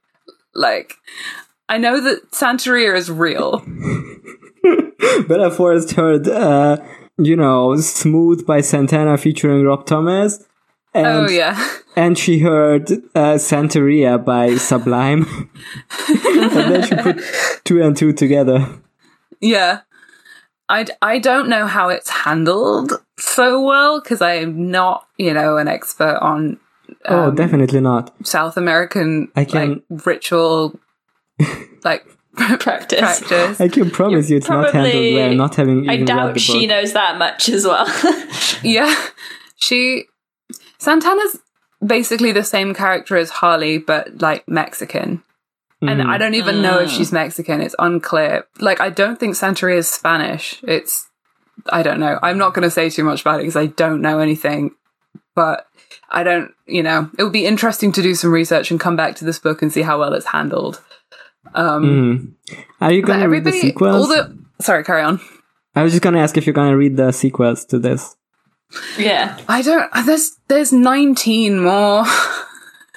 [0.54, 0.93] like.
[1.69, 3.60] I know that Santeria is real.
[5.27, 6.77] Bella Forrest heard, uh,
[7.17, 10.45] you know, Smooth by Santana featuring Rob Thomas.
[10.93, 11.55] And, oh yeah,
[11.95, 15.49] And she heard uh, Santeria by Sublime.
[16.10, 17.21] and then she put
[17.63, 18.67] two and two together.
[19.39, 19.82] yeah.
[20.71, 25.67] I, I don't know how it's handled so well because I'm not you know an
[25.67, 26.60] expert on
[27.05, 28.13] oh, um, definitely not.
[28.23, 30.79] South American I can- like ritual
[31.84, 32.99] like Practice.
[32.99, 33.60] practice.
[33.60, 36.62] I can promise you it's not handled well, not having even I doubt the she
[36.62, 36.69] book.
[36.69, 37.88] knows that much as well.
[38.63, 38.93] Yeah.
[39.58, 40.06] She
[40.78, 41.39] Santana's
[41.86, 45.23] basically the same character as Harley, but like Mexican.
[45.82, 46.06] And Mhm.
[46.08, 47.62] I don't even know if she's Mexican.
[47.62, 48.45] It's unclear.
[48.60, 50.62] Like I don't think Santeria is Spanish.
[50.67, 51.08] It's
[51.69, 52.19] I don't know.
[52.21, 54.71] I'm not going to say too much about it because I don't know anything.
[55.36, 55.67] But
[56.10, 59.15] I don't, you know, it would be interesting to do some research and come back
[59.15, 60.82] to this book and see how well it's handled.
[61.54, 62.58] Um, Mhm.
[62.82, 63.95] Are you gonna read the everybody, sequels?
[63.95, 65.19] all the sorry, carry on.
[65.75, 68.15] I was just gonna ask if you're gonna read the sequels to this.
[68.97, 69.38] yeah.
[69.47, 69.89] I don't.
[70.06, 72.06] There's there's 19 more,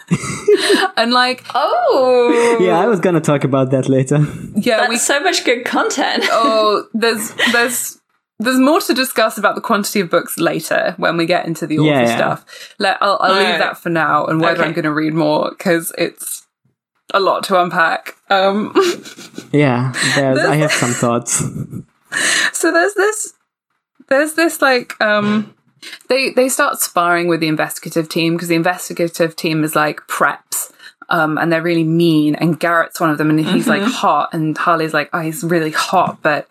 [0.97, 2.59] and like Oh.
[2.61, 4.19] Yeah, I was gonna talk about that later.
[4.55, 6.25] yeah, That's we so much good content.
[6.31, 7.99] oh there's there's
[8.39, 11.79] there's more to discuss about the quantity of books later when we get into the
[11.79, 12.17] author Yeah, yeah.
[12.17, 12.45] stuff.
[12.79, 13.61] Let I'll, I'll leave Alright.
[13.61, 14.65] that for now, and whether Okay.
[14.69, 16.42] I'm going to read more because it's
[17.13, 18.17] a lot to unpack.
[18.31, 18.75] Um,
[19.53, 21.39] Yeah, there's, I have some thoughts.
[22.53, 23.35] so there's this
[24.09, 25.55] there's this like um
[26.09, 30.73] they they start sparring with the investigative team because the investigative team is like preps
[31.09, 34.57] um and they're really mean and Garrett's one of them and he's like hot and
[34.57, 36.49] Harley's like oh he's really hot but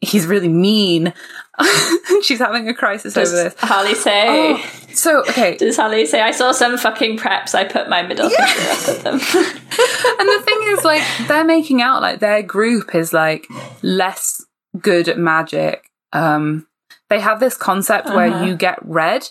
[0.00, 1.12] he's really mean
[2.22, 4.26] she's having a crisis Does over this Harley say?
[4.28, 6.20] Oh, so okay Does Harley say?
[6.20, 7.54] I saw some fucking preps.
[7.54, 9.14] I put my middle finger up at them.
[9.14, 13.46] and the thing is like they're making out like their group is like
[13.82, 14.44] less
[14.80, 16.66] good at magic um
[17.08, 19.28] they have this concept where you get read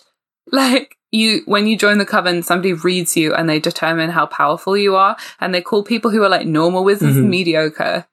[0.52, 4.76] like you when you join the coven somebody reads you and they determine how powerful
[4.76, 8.06] you are and they call people who are like normal wizards mediocre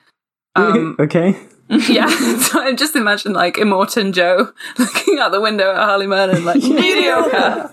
[0.56, 1.38] um okay.
[1.90, 6.46] yeah so i just imagine like immortan joe looking out the window at harley merlin
[6.46, 7.72] like mediocre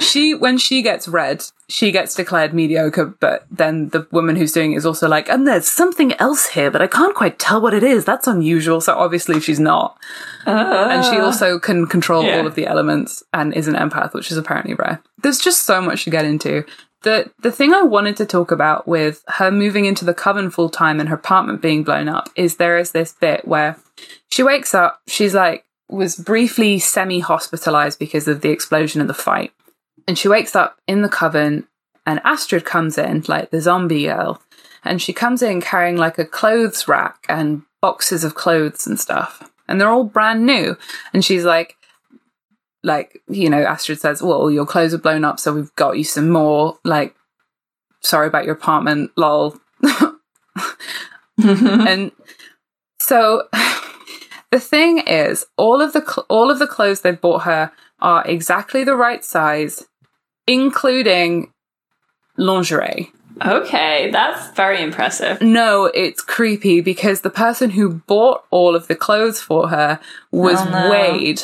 [0.00, 4.72] she when she gets read she gets declared mediocre but then the woman who's doing
[4.72, 7.74] it is also like and there's something else here but i can't quite tell what
[7.74, 8.04] it is.
[8.04, 8.80] That's unusual.
[8.80, 9.98] So obviously she's not.
[10.46, 11.24] And she uh.
[11.24, 12.38] also can control Yeah.
[12.38, 15.02] all of the elements and is an empath which is apparently rare.
[15.22, 16.64] There's just so much to get into
[17.04, 20.68] the the thing I wanted to talk about with her moving into the coven full
[20.68, 23.78] time and her apartment being blown up is there is this bit where
[24.30, 29.14] she wakes up, she's like was briefly semi hospitalized because of the explosion and the
[29.14, 29.52] fight.
[30.08, 31.68] And she wakes up in the coven
[32.06, 34.42] and Astrid comes in, like the zombie girl,
[34.82, 39.50] and she comes in carrying like a clothes rack and boxes of clothes and stuff.
[39.68, 40.76] And they're all brand new.
[41.14, 41.76] And she's like,
[42.84, 46.04] like, you know, Astrid says, Well, your clothes are blown up, so we've got you
[46.04, 46.78] some more.
[46.84, 47.16] Like,
[48.00, 49.58] sorry about your apartment, lol.
[51.42, 52.12] and
[53.00, 53.48] so
[54.50, 58.24] the thing is, all of the cl- all of the clothes they've bought her are
[58.26, 59.84] exactly the right size,
[60.46, 61.52] including
[62.36, 63.10] lingerie.
[63.44, 65.40] Okay, that's very impressive.
[65.42, 69.98] No, it's creepy because the person who bought all of the clothes for her
[70.30, 70.90] was Oh, no.
[70.90, 71.42] Wade,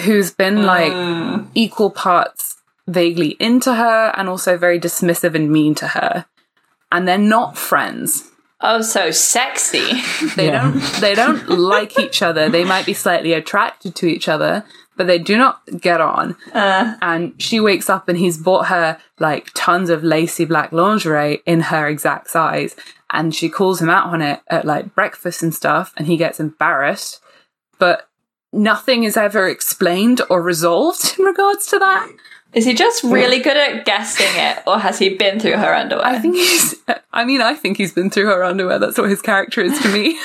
[0.00, 1.46] who's been like Mm.
[1.54, 2.56] equal parts
[2.88, 6.26] vaguely into her and also very dismissive and mean to her.
[6.90, 8.28] And they're not friends.
[8.60, 9.90] Oh, so sexy.
[10.36, 10.62] They Yeah.
[10.62, 12.48] don't they don't like each other.
[12.48, 14.64] They might be slightly attracted to each other,
[14.96, 16.36] but they do not get on.
[16.54, 21.42] Uh, And she wakes up and he's bought her like tons of lacy black lingerie
[21.46, 22.76] in her exact size.
[23.10, 26.40] And she calls him out on it at like breakfast and stuff, and he gets
[26.40, 27.20] embarrassed.
[27.78, 28.08] But
[28.52, 32.08] nothing is ever explained or resolved in regards to that.
[32.52, 36.04] is he just really good at guessing it, or has he been through her underwear?
[36.04, 36.74] I think he's
[37.12, 38.78] I mean, I think he's been through her underwear.
[38.78, 40.18] That's what his character is to me.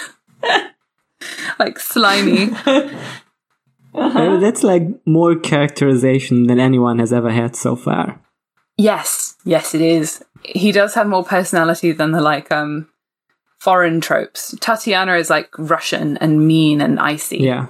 [1.60, 2.50] like slimy.
[3.96, 8.22] Uh, That's like more characterization than anyone has ever had so far.
[8.78, 10.24] Yes, yes, it is.
[10.44, 12.90] He does have more personality than the like um
[13.58, 14.56] foreign tropes.
[14.60, 17.38] Tatiana is like Russian and mean and icy.
[17.38, 17.68] Yeah,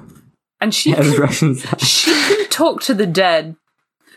[0.59, 3.55] and she as can, she can talk to the dead.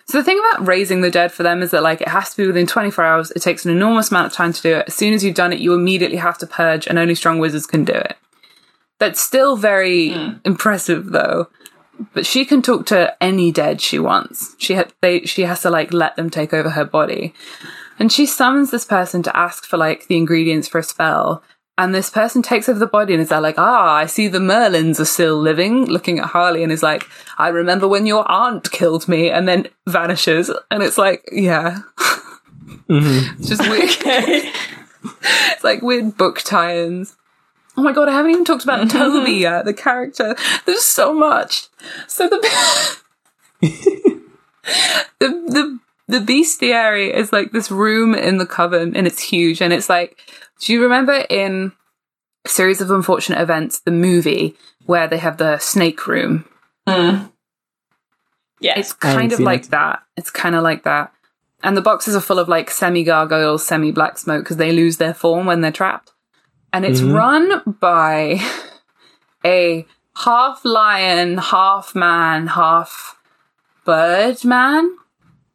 [0.06, 2.36] So the thing about raising the dead for them is that like it has to
[2.36, 3.30] be within 24 hours.
[3.30, 4.88] It takes an enormous amount of time to do it.
[4.88, 7.66] As soon as you've done it, you immediately have to purge, and only strong wizards
[7.66, 8.16] can do it.
[8.98, 10.32] That's still very hmm.
[10.44, 11.48] impressive, though.
[12.12, 14.56] But she can talk to any dead she wants.
[14.58, 17.34] She ha- they she has to like let them take over her body,
[17.98, 21.42] and she summons this person to ask for like the ingredients for a spell.
[21.78, 24.38] And this person takes over the body and is there like, ah, I see the
[24.38, 27.04] Merlins are still living, looking at Harley and is like,
[27.38, 30.50] I remember when your aunt killed me, and then vanishes.
[30.70, 31.78] And it's like, yeah.
[32.88, 33.90] it's just weird.
[34.00, 34.52] Okay.
[35.52, 37.16] It's like weird book tie-ins.
[37.76, 40.36] Oh my god, I haven't even talked about Toby yet, the character.
[40.66, 41.68] There's so much.
[42.06, 42.98] So the
[43.60, 44.20] the
[45.18, 45.78] the
[46.08, 50.18] the bestiary is like this room in the coven and it's huge and it's like
[50.60, 51.72] do you remember in
[52.46, 54.54] series of unfortunate events the movie
[54.86, 56.44] where they have the snake room
[56.86, 59.70] Yeah, it's kind of like it.
[59.70, 60.02] that.
[60.16, 61.12] It's kind of like that.
[61.62, 64.96] And the boxes are full of like semi gargoyles, semi black smoke because they lose
[64.98, 66.12] their form when they're trapped.
[66.72, 67.14] And it's Mhm.
[67.14, 68.40] run by
[69.44, 73.16] a half lion, half man, half
[73.84, 74.96] bird man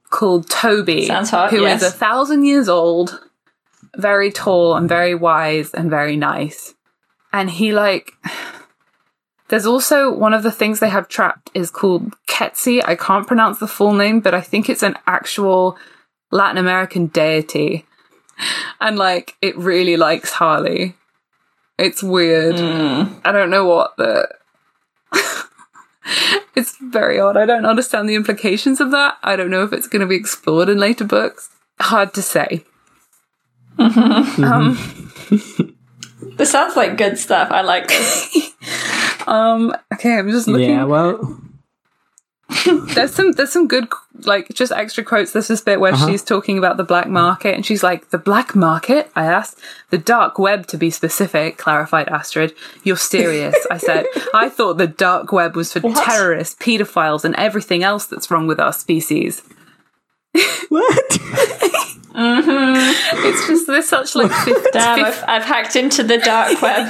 [0.09, 1.05] called Toby.
[1.07, 1.83] Sounds hot, Who is yes.
[1.83, 3.19] a thousand years old,
[3.97, 6.73] very tall and very wise and very nice.
[7.33, 8.11] And he like
[9.49, 12.81] there's also one of the things they have trapped is called Quetzi.
[12.85, 15.77] I can't pronounce the full name, but I think it's an actual
[16.31, 17.85] Latin American deity.
[18.81, 20.95] And like it really likes Harley.
[21.79, 22.59] It's weird.
[22.59, 23.17] Hmm.
[23.23, 24.27] I don't know what the
[26.55, 27.37] It's very odd.
[27.37, 29.17] I don't understand the implications of that.
[29.23, 31.49] I don't know if it's going to be explored in later books.
[31.79, 32.63] Hard to say.
[33.77, 34.77] Um,
[36.37, 37.49] This sounds like good stuff.
[37.49, 38.51] I like this.
[39.27, 40.69] um, okay, I'm just looking.
[40.71, 41.39] Yeah, well,
[42.93, 43.87] there's some there's some good
[44.23, 45.31] like just extra quotes.
[45.31, 46.07] There's this bit where Uh-huh.
[46.07, 49.09] she's talking about the black market and she's like the black market?
[49.15, 49.59] I asked.
[49.91, 52.53] The dark web to be specific clarified astrid.
[52.83, 54.05] You're serious i said.
[54.33, 58.59] I thought the dark web was for terrorists pedophiles and everything else that's wrong with
[58.59, 59.41] our species
[60.69, 61.19] what?
[62.17, 66.87] it's just there's such like 50, Damn, I've, I've hacked into the dark web.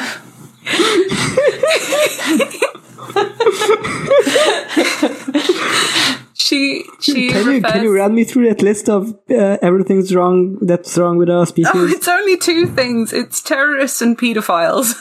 [6.34, 10.58] she she Can you can you run me through that list of uh, everything's wrong
[10.62, 11.72] that's wrong with our species?
[11.74, 14.94] oh, it's only two things it's terrorists and pedophiles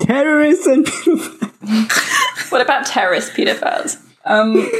[0.00, 2.50] Terrorists and pedophiles.
[2.50, 3.98] What about terrorist pedophiles?
[4.24, 4.70] um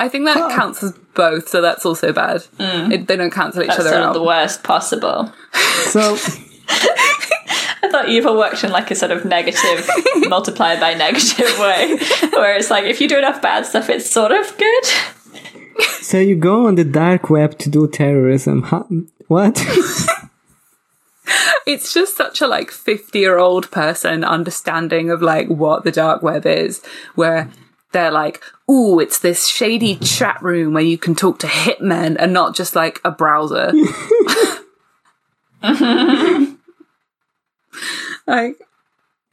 [0.00, 2.40] I think that counts as both, so that's also bad.
[2.58, 2.90] Mm.
[2.90, 4.14] It, they don't cancel each That's other out.
[4.14, 5.32] the worst possible.
[5.90, 6.16] So
[7.82, 9.88] I thought evil worked in like a sort of negative
[10.28, 11.96] multiplied by negative way,
[12.30, 14.84] where it's like if you do enough bad stuff, it's sort of good.
[16.00, 18.62] So you go on the dark web to do terrorism?
[18.62, 18.84] Huh?
[19.26, 19.58] What?
[21.66, 26.22] it's just such a like 50 year old person understanding of like what the dark
[26.22, 26.82] web is
[27.14, 27.50] where
[27.92, 32.32] they're like ooh it's this shady chat room where you can talk to hitmen and
[32.32, 33.72] not just like a browser
[38.26, 38.56] like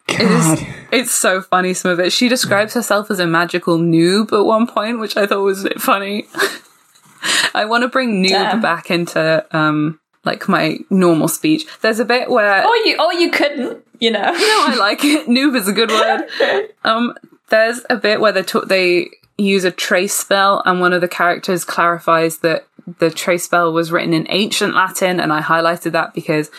[0.08, 0.60] God.
[0.60, 4.46] is, it's so funny some of it she describes herself as a magical noob at
[4.46, 6.26] one point which i thought was a bit funny
[7.54, 8.62] i want to bring noob Damn.
[8.62, 13.32] back into um like my normal speech there's a bit where Or you, or you
[13.32, 14.20] couldn't, you know.
[14.22, 15.28] no, I like it.
[15.28, 16.70] Noob is a good word.
[16.84, 17.14] Um,
[17.50, 21.08] there's a bit where they ta- they use a trace spell, and one of the
[21.08, 22.68] characters clarifies that
[23.00, 26.50] the trace spell was written in ancient Latin, and I highlighted that because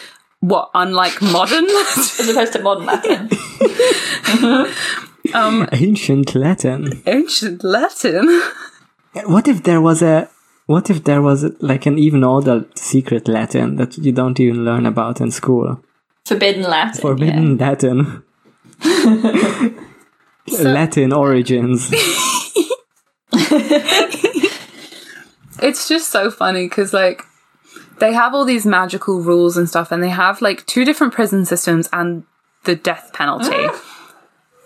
[0.40, 3.28] what, unlike modern Latin, As opposed to modern Latin.
[5.34, 7.02] Um, ancient Latin.
[7.06, 8.40] ancient Latin.
[9.26, 10.30] What if there was a
[10.64, 14.86] what if there was like an even older secret Latin that you don't even learn
[14.86, 15.82] about in school?
[16.24, 17.00] Forbidden Latin.
[17.02, 18.22] Forbidden Latin.
[20.52, 21.90] Latin origins.
[25.60, 27.22] It's just so funny because like
[27.98, 31.44] they have all these magical rules and stuff, and they have like two different prison
[31.44, 32.22] systems and
[32.64, 33.66] the death penalty.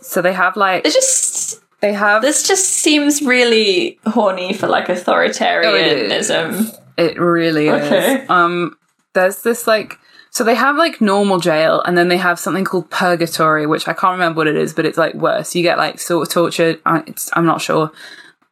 [0.02, 4.86] so they have like It's just they have this just seems really horny for like
[4.88, 6.78] authoritarianism.
[6.98, 8.22] It really Okay.
[8.24, 8.30] is.
[8.30, 8.76] Um,
[9.14, 9.98] there's this like,
[10.32, 13.92] so they have like normal jail, and then they have something called purgatory, which I
[13.92, 15.54] can't remember what it is, but it's like worse.
[15.54, 16.80] You get like sort of tortured.
[16.86, 17.92] I'm not sure.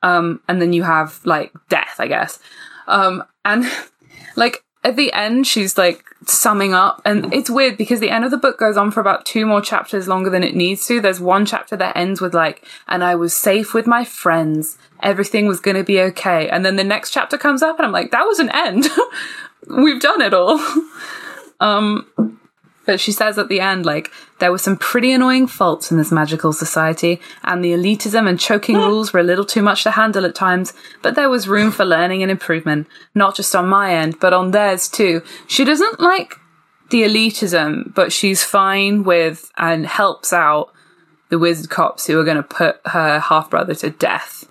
[0.02, 2.38] Um, and then you have like death, I guess.
[2.86, 3.64] Um, and
[4.36, 8.30] like at the end, she's like summing up, and it's weird because the end of
[8.30, 11.00] the book goes on for about two more chapters longer than it needs to.
[11.00, 14.76] There's one chapter that ends with like, and I was safe with my friends.
[15.02, 16.46] Everything was going to be okay.
[16.50, 18.86] And then the next chapter comes up, and I'm like, that was an end.
[19.66, 20.58] We've done it all.
[21.60, 22.38] um,
[22.86, 26.10] but she says at the end, like, there were some pretty annoying faults in this
[26.10, 30.24] magical society, and the elitism and choking rules were a little too much to handle
[30.24, 34.18] at times, but there was room for learning and improvement, not just on my end,
[34.18, 35.22] but on theirs too.
[35.46, 36.34] She doesn't like
[36.90, 40.72] the elitism, but she's fine with and helps out
[41.28, 44.48] the wizard cops who are going to put her half brother to death.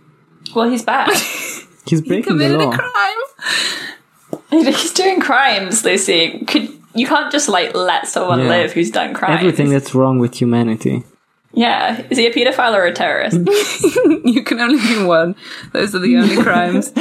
[0.55, 1.09] Well, he's bad.
[1.85, 2.77] He's breaking the Committed a law.
[2.77, 4.63] crime.
[4.63, 6.45] he's doing crimes, Lucy.
[6.45, 8.47] Could you can't just like let someone Yeah.
[8.49, 9.39] live who's done crimes.
[9.39, 11.03] Everything that's wrong with humanity.
[11.51, 13.37] Yeah, is he a pedophile or a terrorist?
[14.25, 15.35] you can only do one.
[15.73, 16.93] Those are the only crimes.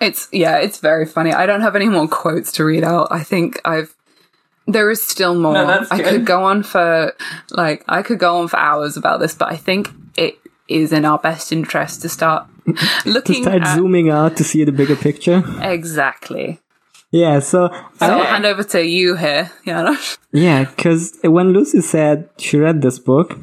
[0.00, 1.32] It's yeah, it's very funny.
[1.32, 3.08] I don't have any more quotes to read out.
[3.10, 3.94] I think I've
[4.66, 5.54] there is still more.
[5.54, 7.12] No, that's I could go on for
[7.50, 10.38] like I could go on for hours about this, but I think it
[10.68, 12.46] is in our best interest to start
[13.06, 15.42] looking To start at zooming out to see the bigger picture.
[15.62, 16.60] exactly.
[17.10, 20.18] Yeah, so So I'll hand over to you here, Janosch.
[20.32, 23.38] Yeah, because when Lucy said she read this book,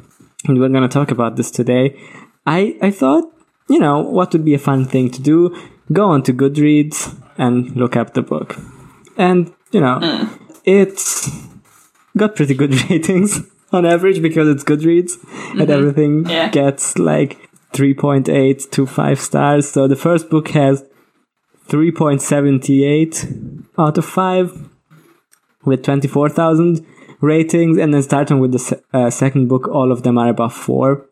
[0.46, 1.98] and we're going to talk about this today,
[2.46, 3.24] I, I thought,
[3.68, 5.56] you know, what would be a fun thing to do?
[5.92, 8.56] Go on to Goodreads and look up the book.
[9.16, 10.44] And, you know, hmm.
[10.64, 11.28] it's
[12.16, 13.40] got pretty good ratings
[13.72, 15.14] on average because it's Goodreads
[15.50, 15.70] and mm-hmm.
[15.70, 16.48] everything Yeah.
[16.50, 17.38] gets like
[17.72, 19.68] 3.8 to 5 stars.
[19.68, 20.84] So the first book has
[21.68, 24.68] 3.78 out of 5
[25.64, 26.84] with 24,000
[27.20, 30.54] ratings, and then starting with the se- uh, second book, all of them are above
[30.54, 31.06] 4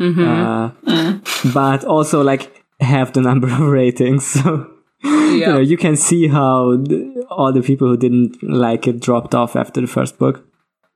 [0.00, 0.70] Uh,
[1.54, 4.24] But also like half the number of ratings.
[4.26, 4.66] So
[5.02, 9.34] you know you can see how th- all the people who didn't like it dropped
[9.34, 10.44] off after the first book.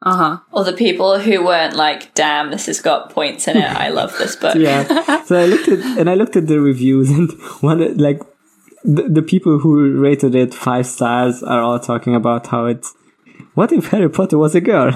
[0.07, 0.37] Uh huh.
[0.53, 3.65] or the people who weren't like, damn, this has got points in it.
[3.65, 4.55] I love this book.
[4.69, 4.85] Yeah.
[5.25, 8.21] so I looked at and I looked at the reviews, and one like
[8.85, 12.95] the, the people who rated it five stars are all talking about how it's.
[13.55, 14.93] What if Harry Potter was a girl?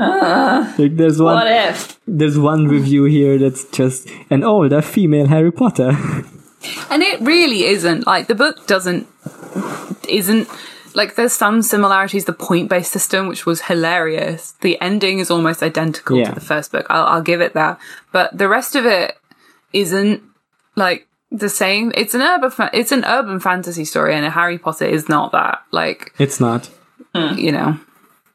[0.00, 1.34] Ah, like there's one.
[1.34, 1.98] What if?
[2.06, 5.92] there's one review here that's just an older female Harry Potter.
[6.90, 9.06] And it really isn't like the book doesn't
[10.08, 10.48] isn't
[10.94, 12.24] like there's some similarities.
[12.24, 16.28] The point based system, which was hilarious, the ending is almost identical Yeah.
[16.30, 16.86] to the first book.
[16.90, 17.78] I'll, I'll give it that,
[18.10, 19.16] but the rest of it
[19.72, 20.22] isn't
[20.74, 21.92] like the same.
[21.94, 25.32] It's an urban fa- it's an urban fantasy story, and a Harry Potter is not
[25.32, 25.62] that.
[25.70, 26.70] Like it's not.
[27.14, 27.78] you know,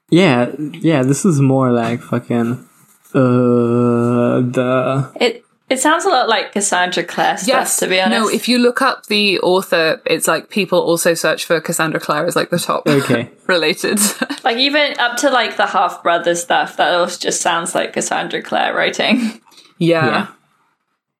[0.09, 1.03] Yeah, yeah.
[1.03, 2.67] This is more like fucking.
[3.15, 7.77] Uh, the It it sounds a lot like Cassandra Clare stuff, yes.
[7.79, 8.19] to be honest.
[8.21, 12.25] No, if you look up the author, it's like people also search for Cassandra Clare
[12.27, 13.29] as like the top Okay.
[13.47, 13.99] related.
[14.43, 18.41] like even up to like the half brother stuff, that also just sounds like Cassandra
[18.41, 19.41] Clare writing.
[19.77, 20.05] yeah.
[20.05, 20.27] Yeah.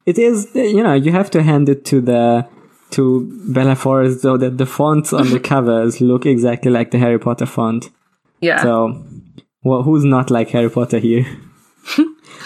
[0.06, 0.48] It is.
[0.54, 2.48] You know, you have to hand it to the
[2.92, 7.20] to Bella Forrest though that the fonts on the covers look exactly like the Harry
[7.20, 7.90] Potter font.
[8.42, 8.62] Yeah.
[8.62, 9.04] So,
[9.64, 11.26] well, who's not like Harry Potter here?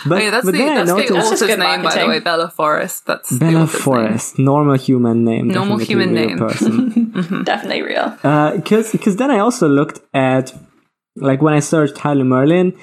[0.08, 1.82] but, Oh, yeah, that's but the, then I that's the noticed That's author's good name,
[1.84, 2.20] by the way.
[2.20, 3.06] Bella Forrest.
[3.08, 3.82] That's the Bella author's name.
[3.84, 6.38] Forest, normal human name, Normal human real name.
[6.38, 7.44] person.
[7.44, 8.10] Definitely real.
[8.56, 10.54] Because because then I also looked at
[11.16, 12.74] like when I searched Harley Merlin,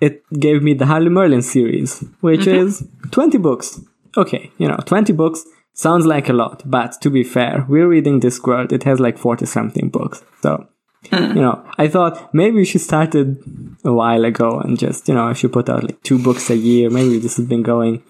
[0.00, 2.66] it gave me the Harley Merlin series, which Mm-hmm.
[2.66, 3.80] is twenty books.
[4.16, 5.44] Okay, you know, twenty books
[5.74, 8.72] sounds like a lot, but to be fair, we're reading this world.
[8.72, 10.66] It has like forty something books, so.
[11.10, 11.36] Hmm.
[11.36, 13.42] You know, I thought maybe she started
[13.84, 16.90] a while ago and just, you know, she put out like two books a year.
[16.90, 18.04] Maybe this has been going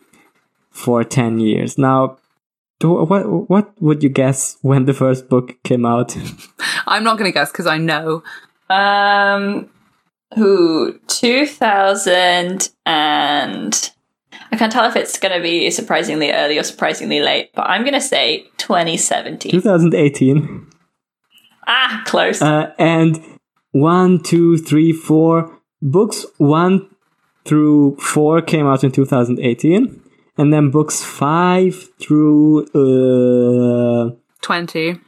[0.71, 1.79] for 10 years.
[1.79, 2.19] Now,
[2.83, 6.17] what, what would you guess when the first book came out?
[6.87, 8.23] I'm not going to guess because I know.
[8.69, 9.71] Um,
[10.35, 13.91] who 2000 and
[14.53, 17.83] I can't tell if it's going to be surprisingly early or surprisingly late, but I'm
[17.83, 19.51] going to say 2017.
[19.51, 20.67] 2018.
[21.67, 22.43] ah, close.
[22.43, 23.19] Uh, and
[23.71, 26.89] one, two, three, four books one
[27.47, 30.01] through four came out in 2018,
[30.37, 35.01] and then books five through uh, 20.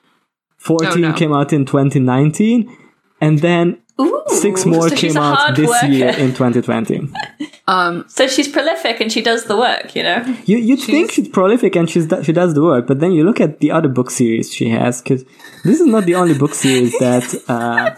[0.57, 1.12] 14 Oh, no.
[1.12, 2.74] came out in 2019,
[3.20, 5.86] and then Ooh, six more so came out this worker.
[5.86, 7.09] year in 2020.
[7.66, 10.22] Um, So she's prolific and she does the work, you know?
[10.45, 13.40] You you'd think she's prolific and she's she does the work, but then you look
[13.40, 15.24] at the other book series she has because
[15.64, 17.95] this is not the only book series that uh,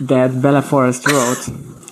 [0.00, 1.44] that Bella Forrest wrote.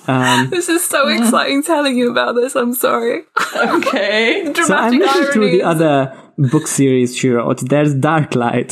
[0.09, 2.57] Um, this is so exciting telling you about this.
[2.57, 3.24] I'm sorry.
[3.55, 4.50] Okay.
[4.55, 7.61] Dramatic so I'm looking through the other book series she wrote.
[7.68, 8.70] There's Darklight.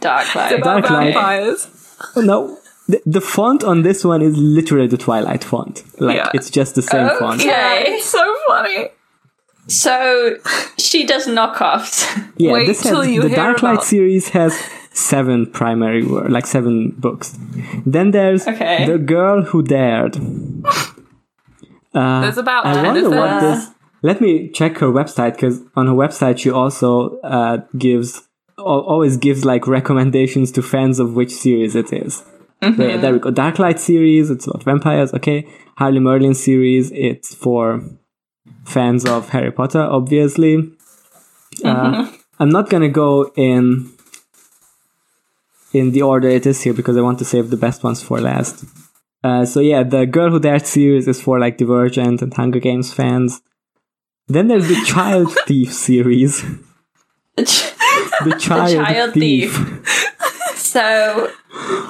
[0.00, 0.52] Dark light.
[0.52, 1.14] About Dark Light.
[1.14, 1.68] vampires.
[2.16, 5.82] No, the, the font on this one is literally the Twilight font.
[6.00, 6.30] Like Yeah.
[6.34, 7.40] it's just the same font.
[7.40, 7.48] Okay.
[7.96, 8.88] Yeah, so funny.
[9.68, 10.36] So
[10.78, 12.04] she does knockoffs.
[12.36, 14.58] Yeah, Wait this till has, you the hear Darklight about- series has
[14.92, 17.38] seven primary work, like seven books.
[17.86, 18.86] Then there's Okay.
[18.86, 20.16] the girl who dared.
[21.94, 23.68] Uh, There's about I 10 wonder of what this.
[24.02, 28.24] Let me check her website because on her website she also uh, gives al-
[28.60, 32.22] always gives like recommendations to fans of which series it is.
[32.62, 32.76] Mm-hmm.
[32.76, 33.30] There, there we go.
[33.32, 34.30] Darklight series.
[34.30, 35.14] It's about vampires.
[35.14, 35.48] Okay.
[35.76, 36.92] Harley Merlin series.
[36.92, 37.82] It's for
[38.64, 40.72] fans of Harry Potter, obviously.
[41.64, 43.90] Uh, I'm not gonna go in
[45.72, 48.20] in the order it is here because I want to save the best ones for
[48.20, 48.64] last.
[49.22, 52.92] Uh, so yeah, the Girl Who Dared series is for like Divergent and Hunger Games
[52.92, 53.42] fans.
[54.28, 56.44] Then there's the Child Thief series.
[58.24, 59.52] The Child, Child Thief.
[60.54, 61.30] so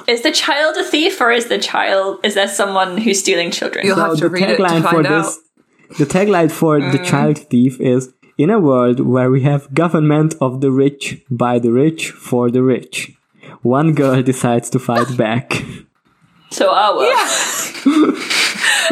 [0.07, 3.85] is the child a thief or is the child is there someone who's stealing children?
[3.85, 5.23] You'll So have to the read it to tagline for out.
[5.23, 5.39] this,
[5.99, 7.05] the tagline for the Mm.
[7.05, 11.71] Child Thief is: "In a world where we have government of the rich by the
[11.71, 13.11] rich for the rich,
[13.61, 15.63] one girl decides to fight back."
[16.49, 18.17] So our world.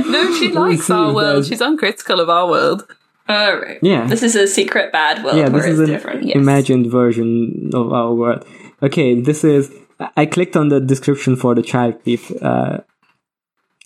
[0.08, 1.18] No, she likes our world.
[1.36, 2.86] there's- She's uncritical of our world.
[3.30, 3.78] All right.
[3.84, 4.08] Yeah.
[4.08, 6.30] This is a secret bad world yeah, this is different.
[6.32, 8.44] imagined version of our world.
[8.82, 9.72] Okay, this is.
[10.18, 12.32] I clicked on the description for the child thief.
[12.42, 12.80] Uh,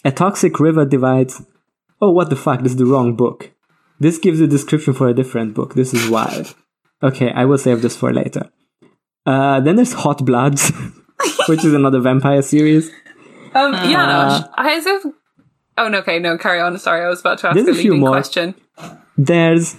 [0.06, 1.42] a toxic river divides.
[2.02, 2.62] Oh, what the fuck?
[2.62, 3.52] This is the wrong book.
[4.00, 5.74] This gives a description for a different book.
[5.76, 6.56] This is wild.
[7.02, 8.50] Okay, I will save this for later.
[9.26, 10.72] Uh, then there's Hot Bloods,
[11.48, 12.90] which is another vampire series.
[13.54, 15.06] Um, Uh, Janosch, as if.
[15.78, 16.78] Oh, no, okay, no, carry on.
[16.78, 18.56] Sorry, I was about to ask a a leading question.
[19.18, 19.76] There's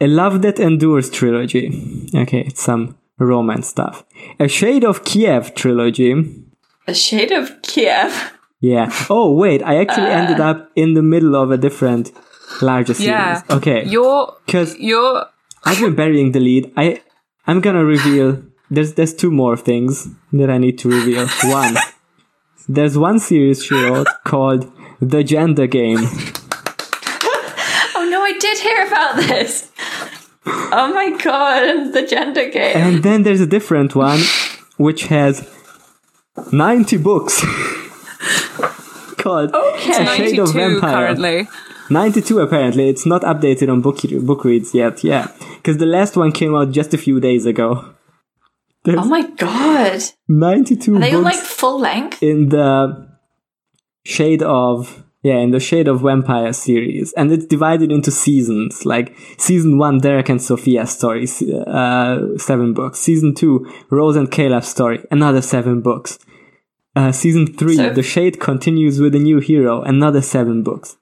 [0.00, 2.08] a Love That Endures trilogy.
[2.14, 4.04] Okay, it's some romance stuff.
[4.40, 6.44] A Shade of Kiev trilogy.
[6.86, 8.32] A shade of Kiev.
[8.60, 8.92] Yeah.
[9.10, 10.20] Oh, wait, I actually uh.
[10.20, 12.12] ended up in the middle of a different
[12.60, 13.08] larger series.
[13.08, 13.42] Yeah.
[13.50, 13.84] Okay.
[13.84, 14.36] You're.
[14.46, 15.26] Because You're.
[15.64, 16.72] I've been burying the lead.
[16.76, 17.02] I
[17.46, 21.26] I'm gonna reveal there's there's two more things that I need to reveal.
[21.44, 21.76] One.
[22.68, 24.70] There's one series she wrote called
[25.00, 26.06] The Gender Game.
[28.74, 29.70] Oh no, I did hear about this.
[30.46, 32.76] Oh my god, the gender game.
[32.76, 34.20] And then there's a different one
[34.76, 35.48] which has
[36.52, 37.40] 90 books.
[39.18, 40.02] called Okay.
[40.02, 40.90] A Shade of 92 Vampire.
[41.14, 41.48] currently.
[41.90, 42.88] 92 apparently.
[42.88, 45.04] It's not updated on book book reads yet.
[45.04, 47.94] Yeah, because the last one came out just a few days ago.
[48.84, 50.02] There's Oh my god.
[50.28, 52.22] 92 Are they all books like full length?
[52.22, 53.08] in the
[54.04, 59.14] shade of yeah in the shade of vampire series and it's divided into seasons like
[59.38, 61.26] season one derek and sophia story
[61.66, 66.18] uh, seven books season two rose and caleb story another seven books
[66.96, 70.96] uh, season three So- the shade continues with a new hero another seven books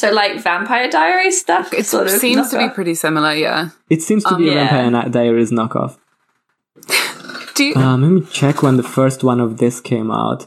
[0.00, 1.74] So like Vampire Diary stuff.
[1.80, 3.68] It sort of seems to be pretty similar, yeah.
[3.94, 4.70] It seems to be a yeah.
[4.70, 5.92] Vampire Ni- Diaries knockoff.
[7.54, 10.46] Do you, Um, let me check when the first one of this came out.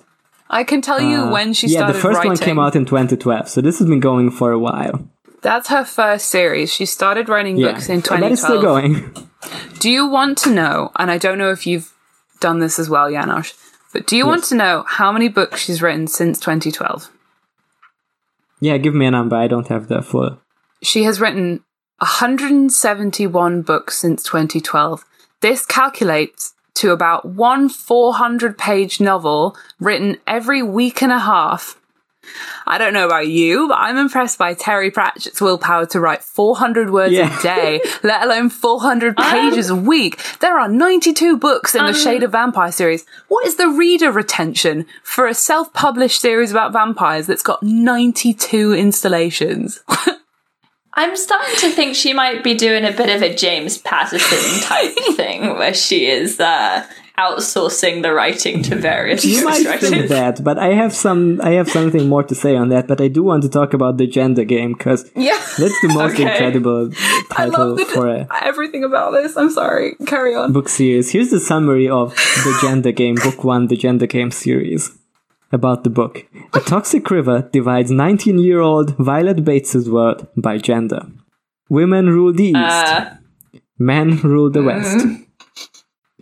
[0.54, 2.30] I can tell you when she Uh, yeah, started the first writing.
[2.30, 4.96] one came out in 2012, so this has been going for a while.
[5.42, 6.72] That's her first series.
[6.74, 9.12] She started writing Yeah, books in but it's still going.
[9.80, 11.92] Do you want to know, and I don't know if you've
[12.40, 13.54] done this as well, Janosch,
[13.92, 17.10] but do you want to know how many books she's written since 2012?
[18.62, 19.36] Yeah, give me a number.
[19.36, 20.40] I don't have the full.
[20.82, 21.64] She has written
[22.00, 25.04] 171 books since 2012.
[25.42, 31.80] This calculates to about one 400 page novel written every week and a half.
[32.68, 36.90] I don't know about you, but I'm impressed by Terry Pratchett's willpower to write 400
[36.90, 37.38] words Yeah.
[37.40, 40.20] a day, let alone 400 um, pages a week.
[40.40, 43.06] There are 92 books in the um, Shade of Vampire series.
[43.30, 48.74] What is the reader retention for a self published series about vampires that's got 92
[48.74, 49.82] installations?
[50.96, 54.94] I'm starting to think she might be doing a bit of a James Patterson type
[55.16, 56.86] thing where she is uh,
[57.18, 61.42] outsourcing the writing to various You might think that, but I have some.
[61.42, 62.88] I have something more to say on that.
[62.88, 65.38] But I do want to talk about the gender game because yeah.
[65.58, 66.24] that's the most Okay.
[66.32, 69.36] incredible I title love the, for a everything about this.
[69.36, 69.96] I'm sorry.
[70.06, 70.54] Carry on.
[70.54, 71.12] book series.
[71.12, 74.92] Here's the summary of the gender game, book one, the gender game series.
[75.54, 76.26] About the book.
[76.56, 81.06] A toxic river divides 19 year old Violet Bates's world by gender.
[81.70, 83.06] Women rule the east, Uh,
[83.78, 85.06] men rule the west.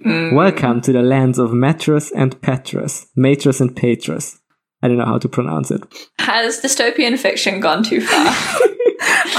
[0.03, 4.39] Welcome to the lands of Metros and Petrus, Matros and Petrus.
[4.83, 5.81] I don't know how to pronounce it.
[6.19, 8.25] has dystopian fiction gone too far?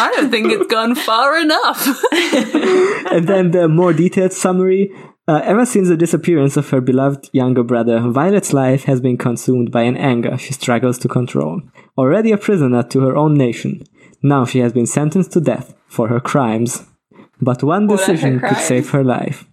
[0.04, 1.86] I don't think it's gone far enough.
[3.12, 4.90] and then the more detailed summary.
[5.28, 9.70] Uh, ever since the disappearance of her beloved younger brother, Violet's life has been consumed
[9.70, 11.62] by an anger she struggles to control.
[11.96, 13.84] Already a prisoner to her own nation,
[14.20, 16.84] now she has been sentenced to death for her crimes.
[17.40, 19.46] But one What are her decision could save her life.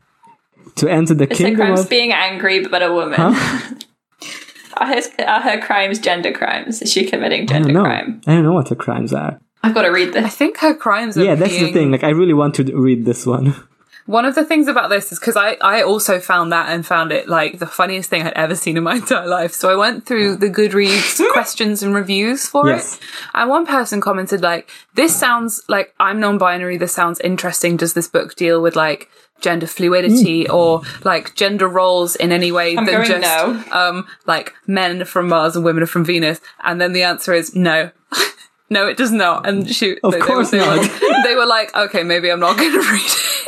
[0.77, 3.19] To enter the Is her kingdom crimes of being angry but a woman?
[4.77, 6.81] are, his, are her crimes gender crimes?
[6.81, 7.83] Is she committing I gender don't know.
[7.83, 8.21] crime?
[8.25, 9.39] I don't know what her crimes are.
[9.61, 10.23] I've got to read this.
[10.23, 11.91] I think her crimes are Yeah, that's the thing.
[11.91, 13.55] Like, I really want to read this one.
[14.09, 17.11] One of the things about this is because I, I also found that and found
[17.11, 19.53] it like the funniest thing I'd ever seen in my entire life.
[19.53, 22.95] So I went through the Goodreads questions and reviews for Yes.
[22.97, 23.01] it.
[23.35, 26.77] And one person commented like, this sounds like I'm non-binary.
[26.77, 27.77] This sounds interesting.
[27.77, 32.75] Does this book deal with like gender fluidity or like gender roles in any way
[32.75, 33.63] I'm than just no.
[33.71, 36.41] um like men from Mars and women are from Venus?
[36.63, 37.91] And then the answer is no.
[38.71, 39.47] no, it does not.
[39.47, 40.79] And shoot, Of they, they course were, they, not.
[40.79, 43.45] Were, they were like, okay, maybe I'm not going to read it.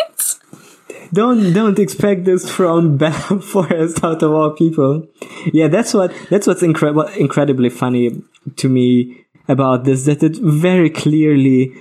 [1.14, 5.08] Don't don't expect this from Bella Forrest out of all people.
[5.54, 8.22] Yeah, that's what that's what's incredible incredibly funny
[8.58, 11.74] to me about this that it very clearly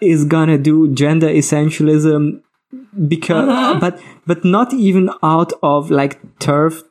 [0.00, 2.42] is gonna do gender essentialism
[3.08, 3.78] because uh-huh.
[3.80, 6.82] but but not even out of like turf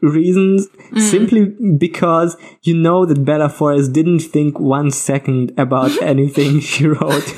[0.00, 1.00] reasons mm.
[1.00, 1.46] simply
[1.76, 7.34] because you know that Bella Forrest didn't think one second about anything she wrote.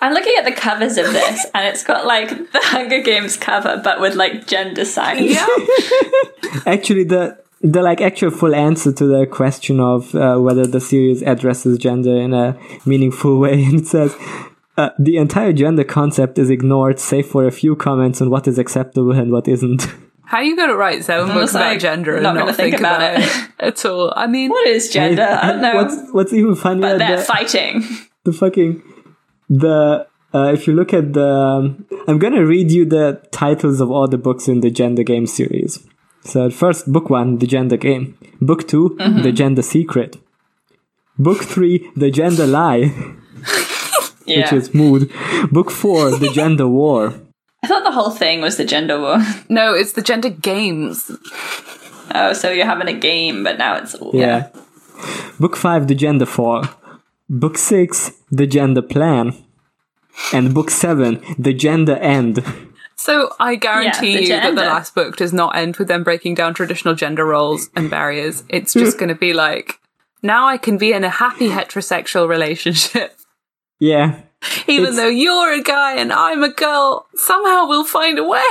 [0.00, 3.80] I'm looking at the covers of this, and it's got like the Hunger Games cover,
[3.82, 5.32] but with like gender signs.
[5.32, 5.46] Yeah.
[6.66, 11.22] actually the the like actual full answer to the question of uh, whether the series
[11.22, 14.16] addresses gender in a meaningful way and it says
[14.76, 18.58] uh, the entire gender concept is ignored save for a few comments on what is
[18.58, 19.88] acceptable and what isn't
[20.24, 22.52] How you going to write seven books was about like, gender and not not, gonna
[22.52, 24.12] think, think about, about it at all?
[24.14, 25.22] I mean, What is gender?
[25.22, 25.74] I don't know.
[25.74, 27.82] what's what's even funnier but they're the, fighting.
[28.24, 28.82] the fucking
[29.48, 33.90] the uh, if you look at the um, i'm gonna read you the titles of
[33.90, 35.86] all the books in the gender game series
[36.24, 39.22] so first book one the gender game book 2 Mm-hmm.
[39.22, 40.16] the gender secret
[41.18, 42.92] book three the gender lie
[44.26, 44.42] Yeah.
[44.42, 45.10] which is mood
[45.50, 47.14] book four the gender war
[47.62, 49.18] I thought the whole thing was the gender war.
[49.48, 51.10] no, it's the gender games.
[52.14, 54.50] Oh, so you're having a game, but now it's yeah.
[55.40, 56.62] book five the gender fall
[57.28, 59.34] book six the gender plan
[60.32, 62.42] and book seven the gender end
[62.96, 66.02] So I guarantee Yeah, the you that the last book does not end with them
[66.04, 68.42] breaking down traditional gender roles and barriers.
[68.48, 69.78] It's just going to be like,
[70.22, 73.16] now I can be in a happy heterosexual relationship.
[73.78, 74.22] yeah
[74.66, 78.42] Even It's- though you're a guy and I'm a girl, somehow we'll find a way.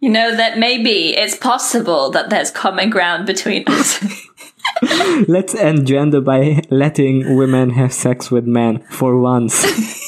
[0.00, 3.98] You know that maybe it's possible that there's common ground between us.
[5.28, 9.64] Let's end gender by letting women have sex with men for once.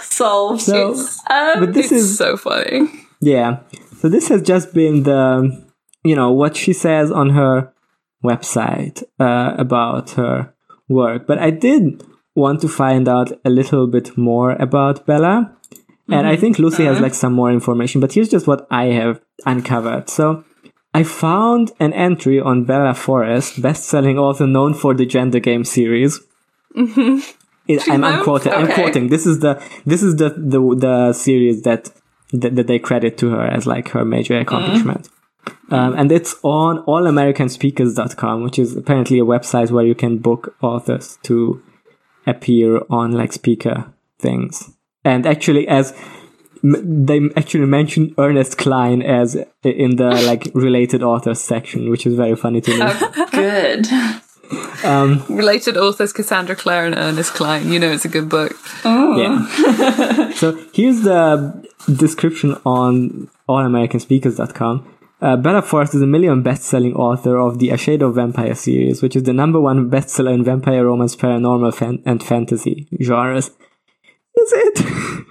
[0.00, 0.62] Solved.
[0.62, 0.94] So,
[1.28, 2.88] Um, but this is so funny.
[3.20, 3.60] yeah.
[3.98, 5.64] So this has just been the
[6.06, 7.72] you know, what she says on her
[8.24, 10.54] website uh, about her
[10.88, 11.26] work.
[11.26, 12.04] But I did
[12.36, 15.56] want to find out a little bit more about Bella.
[16.08, 16.40] And I mm-hmm.
[16.40, 17.02] think Lucy has uh-huh.
[17.02, 20.08] like some more information, but here's just what I have uncovered.
[20.08, 20.44] So
[20.94, 26.20] I found an entry on Bella Forrest, best-selling author known for the Gender Game series.
[26.76, 27.18] Mm-hmm.
[27.68, 28.52] It- I'm, I'm quoting.
[28.52, 29.08] I'm quoting.
[29.08, 31.90] This is the this is the the, the series that,
[32.32, 34.42] that that they credit to her as like her major uh-huh.
[34.42, 35.08] accomplishment.
[35.70, 41.18] Um, and it's on allamericanspeakers.com, which is apparently a website where you can book authors
[41.24, 41.62] to
[42.26, 44.75] appear on like speaker things.
[45.10, 45.94] And actually, as
[46.64, 52.14] m- they actually mention Ernest Cline as in the like related authors section, which is
[52.14, 52.86] very funny to me.
[53.30, 53.86] Good.
[55.28, 57.72] Related authors Cassandra Clare and Ernest Cline.
[57.72, 58.52] You know it's a good book.
[58.84, 60.30] Yeah.
[60.40, 61.20] so here's the
[61.92, 64.74] description on allamericanspeakers.com.
[65.20, 69.02] Uh, Bella Forrest is a million best-selling author of the A Shade of Vampire series,
[69.02, 73.50] which is the number one bestseller in vampire romance, paranormal, fan- and fantasy genres.
[74.36, 75.26] Is it?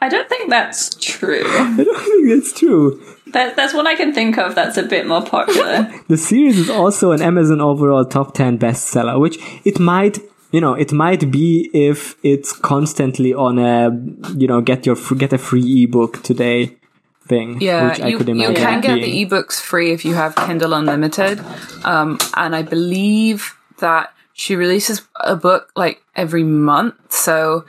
[0.00, 1.42] I don't think that's true.
[1.46, 3.02] I don't think that's true.
[3.28, 5.92] That, that's one I can think of that's a bit more popular.
[6.08, 10.18] The series is also an Amazon overall top 10 bestseller, which it might,
[10.52, 13.90] you know, it might be if it's constantly on a,
[14.34, 16.78] you know, get your get a free ebook today
[17.26, 17.60] thing.
[17.60, 19.28] Yeah, which I you, could you can get being.
[19.28, 21.40] the ebooks free if you have Kindle Unlimited.
[21.84, 27.12] Um, and I believe that she releases a book like every month.
[27.12, 27.66] So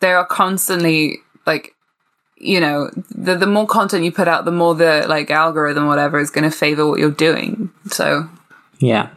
[0.00, 1.74] there are constantly like,
[2.36, 6.18] you know, the, the more content you put out, the more the like algorithm, whatever,
[6.18, 7.70] is going to favor what you're doing.
[7.88, 8.28] So
[8.78, 9.10] Yeah,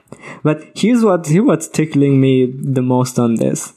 [0.43, 3.73] but here's what here's what's tickling me the most on this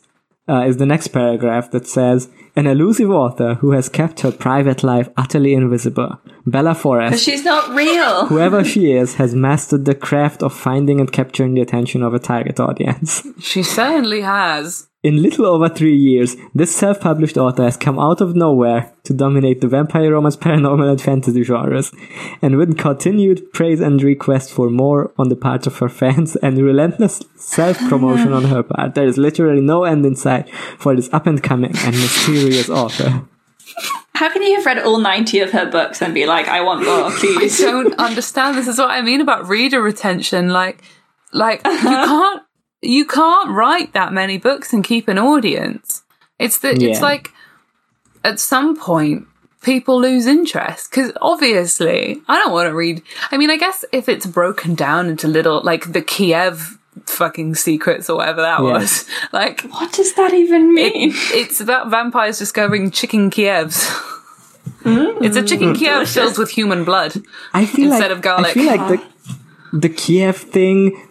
[0.48, 4.82] uh, is the next paragraph that says an elusive author who has kept her private
[4.82, 6.20] life utterly invisible.
[6.46, 8.26] Bella Forrest, She's not real.
[8.32, 12.18] whoever she is, has mastered the craft of finding and capturing the attention of a
[12.18, 13.26] target audience.
[13.40, 14.88] she certainly has.
[15.02, 19.60] In little over three years, this self-published author has come out of nowhere to dominate
[19.60, 21.90] the vampire romance, paranormal, and fantasy genres.
[22.40, 26.56] And with continued praise and request for more on the part of her fans and
[26.58, 30.48] relentless self-promotion on her part, there is literally no end in sight
[30.78, 33.24] for this up-and-coming and mysterious author.
[34.14, 36.84] How can you have read all 90 of her books and be like, I want
[36.84, 37.60] more, please?
[37.60, 38.56] I don't understand.
[38.56, 40.50] This is what I mean about reader retention.
[40.50, 40.80] Like,
[41.32, 42.42] like you can't
[42.82, 46.02] you can't write that many books and keep an audience.
[46.38, 46.90] It's that Yeah.
[46.90, 47.30] it's like
[48.24, 49.26] at some point
[49.62, 53.02] people lose interest because obviously I don't want to read.
[53.30, 58.10] I mean, I guess if it's broken down into little like the Kiev fucking secrets
[58.10, 58.72] or whatever that Yeah.
[58.72, 61.12] was, like What does that even mean?
[61.32, 63.86] it's about vampires discovering chicken Kievs.
[64.82, 65.22] Mm.
[65.24, 65.78] It's a chicken mm.
[65.78, 67.14] Kiev filled with human blood.
[67.54, 68.50] I feel Instead like, of garlic.
[68.50, 68.88] I feel like
[69.72, 71.08] the, the Kiev thing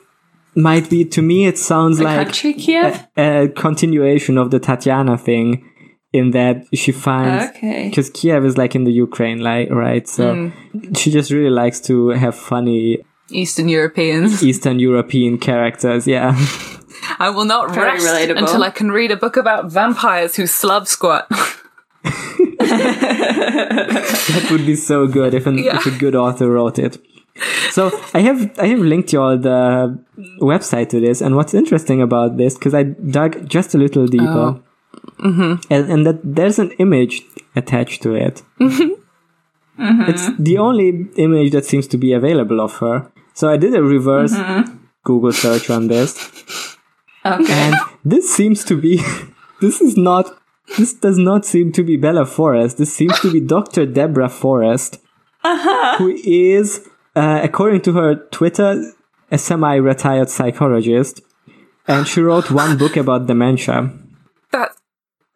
[0.56, 3.08] might be, to me, it sounds like Country Kiev?
[3.18, 5.68] a, a continuation of the Tatiana thing
[6.14, 7.88] in that she finds Okay.
[7.90, 10.08] because Kiev is like in the Ukraine, like right.
[10.08, 10.94] So hmm.
[10.94, 13.00] she just really likes to have funny
[13.30, 14.44] Eastern Europeans.
[14.50, 16.06] Eastern European characters.
[16.06, 16.36] Yeah,
[17.18, 18.40] I will not Very rest relatable.
[18.40, 21.28] until I can read a book about vampires who slub squat.
[22.62, 26.98] that would be so good if, an, if a good author wrote it.
[27.72, 29.98] So I have I have linked you all the
[30.42, 34.26] website to this, and what's interesting about this because I dug just a little deeper,
[34.26, 34.64] oh.
[35.20, 35.74] mm-hmm.
[35.74, 37.24] and, and that there's an image
[37.56, 38.44] attached to it.
[38.60, 39.84] Mm-hmm.
[39.84, 40.10] Mm-hmm.
[40.10, 43.12] It's the only image that seems to be available of her.
[43.34, 44.36] So I did a reverse
[45.04, 46.78] Google search on this,
[47.26, 47.54] Okay.
[47.54, 49.02] and this seems to be
[49.62, 50.38] this is not
[50.78, 52.78] this does not seem to be Bella Forrest.
[52.78, 53.86] This seems to be Dr.
[53.86, 55.00] Deborah Forrest,
[55.44, 55.98] uh-huh.
[55.98, 58.94] who is, uh, according to her Twitter,
[59.32, 61.22] a semi-retired psychologist,
[61.88, 63.92] and she wrote one book about dementia.
[64.52, 64.72] that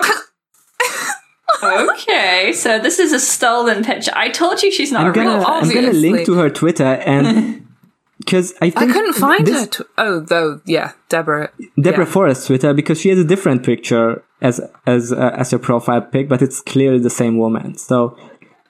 [1.63, 4.11] okay, so this is a stolen picture.
[4.15, 6.83] I told you she's not I'm a real gonna I'm gonna link to her Twitter
[6.83, 7.67] and
[8.17, 9.83] because I I couldn't find this, her.
[9.83, 11.51] Tw- oh, though, yeah, Deborah.
[11.79, 12.11] Deborah yeah.
[12.11, 16.29] Forrest Twitter because she has a different picture as as uh, as her profile pic,
[16.29, 17.77] but it's clearly the same woman.
[17.77, 18.17] So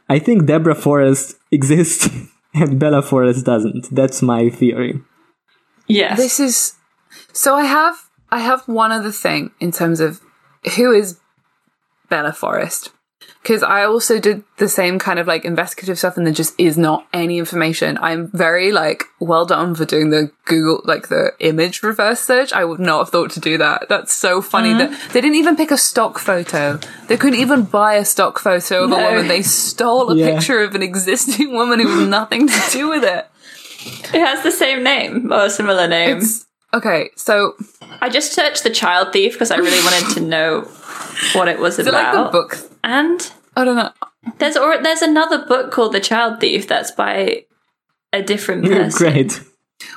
[0.09, 2.09] I think Deborah Forrest exists
[2.55, 3.93] and Bella Forrest doesn't.
[3.93, 5.01] That's my theory.
[5.87, 6.17] Yes.
[6.17, 6.73] This is
[7.33, 7.55] so.
[7.55, 7.95] I have
[8.31, 10.21] I have one other thing in terms of
[10.75, 11.19] who is
[12.09, 12.91] Bella Forrest
[13.45, 16.79] because I also did the same kind of like investigative stuff, and there just is
[16.79, 17.95] not any information.
[18.01, 22.51] I'm very like well done for doing the Google like the image reverse search.
[22.53, 23.87] I would not have thought to do that.
[23.87, 25.13] That's so funny that mm-hmm.
[25.13, 26.79] they didn't even pick a stock photo.
[27.07, 29.27] They couldn't even buy a stock photo of a woman.
[29.27, 30.33] They stole a Yeah.
[30.33, 33.27] picture of an existing woman who has nothing to do with it.
[34.11, 36.17] It has the same name or a similar name.
[36.17, 36.44] It's
[36.75, 37.09] okay.
[37.15, 37.55] So
[38.01, 40.61] I just searched The Child Thief because I really wanted to know
[41.33, 42.31] what it was is it like about.
[42.31, 42.57] the book?
[42.83, 43.91] And I don't know.
[44.37, 47.45] there's or there's another book called The Child Thief that's by
[48.13, 49.11] a different person.
[49.11, 49.41] Great.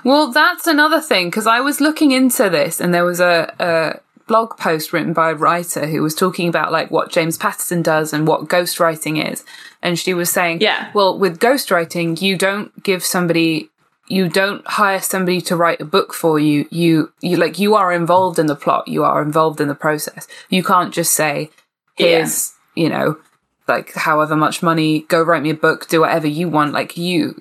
[0.05, 4.01] Well, that's another thing because I was looking into this, and there was a, a
[4.26, 8.12] blog post written by a writer who was talking about like what James Patterson does
[8.12, 9.45] and what ghostwriting is,
[9.83, 10.91] and she was saying, Yeah.
[10.95, 13.70] well, with ghostwriting, you don't give somebody.
[14.09, 16.66] You don't hire somebody to write a book for you.
[16.70, 18.88] You, you like you are involved in the plot.
[18.88, 20.26] You are involved in the process.
[20.48, 21.50] You can't just say,
[21.96, 23.18] "Here's, you know,
[23.66, 27.34] like however much money, go write me a book, do whatever you want." Like you,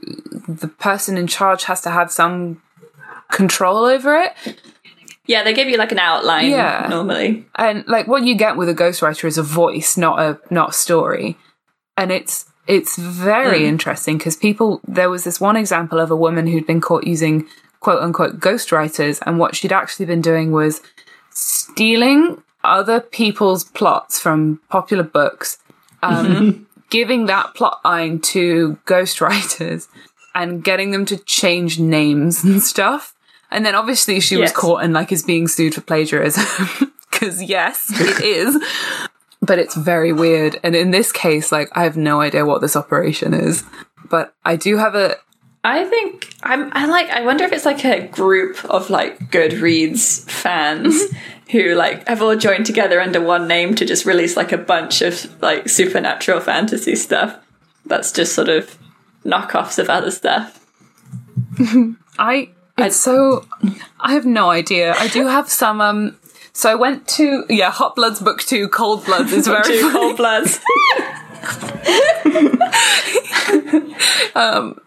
[0.47, 2.61] the person in charge has to have some
[3.31, 4.33] control over it.
[5.25, 6.87] Yeah, they give you like an outline Yeah.
[6.89, 7.45] normally.
[7.55, 10.73] and like what you get with a ghostwriter is a voice not a not a
[10.73, 11.37] story
[11.97, 16.47] and it's it's very interesting because people there was this one example of a woman
[16.47, 17.47] who'd been caught using
[17.79, 20.81] quote unquote ghostwriters and what she'd actually been doing was
[21.29, 25.59] stealing other people's plots from popular books
[26.03, 29.87] um, giving that plot line to ghostwriters
[30.35, 33.15] and getting them to change names and stuff.
[33.49, 37.87] And then obviously she was caught and like is being sued for plagiarism because yes
[37.89, 38.61] it is
[39.41, 42.75] but it's very weird and in this case like i have no idea what this
[42.75, 43.63] operation is
[44.09, 45.15] but i do have a
[45.63, 46.71] I think I'm.
[46.71, 47.09] I like.
[47.09, 51.01] I wonder if it's like a group of like Goodreads fans
[51.51, 55.01] who like have all joined together under one name to just release like a bunch
[55.01, 57.37] of like supernatural fantasy stuff.
[57.85, 58.77] That's just sort of
[59.25, 60.57] knockoffs of other stuff.
[62.19, 63.45] i it's so
[63.99, 66.17] i have no idea i do have some um
[66.57, 70.17] so i went to yeah hot bloods book two cold bloods is very Two cold
[70.17, 70.59] bloods.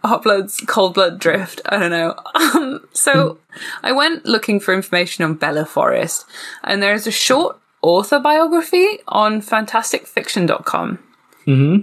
[0.05, 2.15] hot bloods cold blood drift i don't know.
[2.35, 3.39] Um so
[3.83, 6.27] i went looking for information on bella forrest
[6.65, 10.99] and there's a short author biography on fantasticfiction.com
[11.45, 11.75] hmm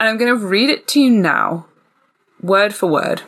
[0.00, 1.66] and i'm going to read it to you now
[2.42, 3.22] word for word.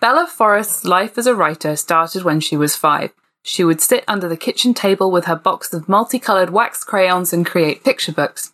[0.00, 3.12] Bella forrest's life as a writer started when she was five
[3.42, 7.44] she would sit under the kitchen table with her box of multicolored wax crayons and
[7.46, 8.52] create picture books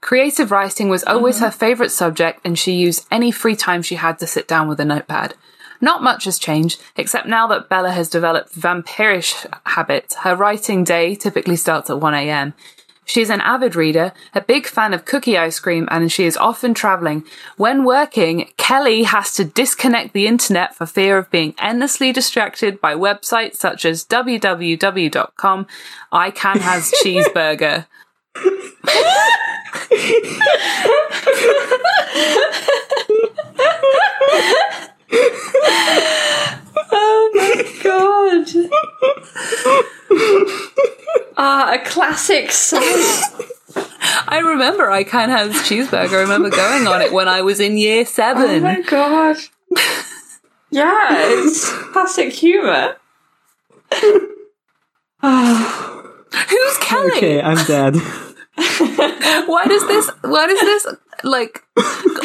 [0.00, 1.46] Creative writing was always mm-hmm.
[1.46, 4.80] her favourite subject, and she used any free time she had to sit down with
[4.80, 5.34] a notepad.
[5.80, 11.14] Not much has changed, except now that Bella has developed vampirish habits, her writing day
[11.14, 12.54] typically starts at 1am.
[13.10, 16.36] She is an avid reader, a big fan of cookie ice cream, and she is
[16.36, 17.24] often travelling.
[17.56, 22.94] When working, Kelly has to disconnect the internet for fear of being endlessly distracted by
[22.94, 25.66] websites such as www.com.
[26.12, 27.86] I can has cheeseburger.
[36.92, 38.46] Oh my god.
[41.36, 42.82] Ah, a classic song.
[44.28, 46.18] I remember I can has cheeseburger.
[46.18, 48.62] I remember going on it when I was in year Oh seven.
[48.62, 49.36] my god.
[50.70, 52.96] Yeah, it's classic humor.
[55.22, 57.12] Who's Kelly?
[57.16, 57.96] Okay, I'm dead.
[58.56, 60.10] Why does this?
[60.22, 60.86] Why does this
[61.24, 61.62] like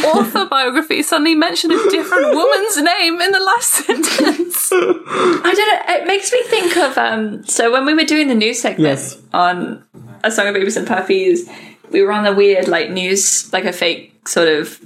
[0.05, 4.69] author biography suddenly mention a different woman's name in the last sentence?
[4.71, 5.95] I don't know.
[5.95, 7.43] It makes me think of um.
[7.45, 9.17] So when we were doing the news segment Yes.
[9.33, 9.83] on
[10.23, 11.49] a song of babies and puppies,
[11.91, 14.79] we were on the weird like news, like a fake sort of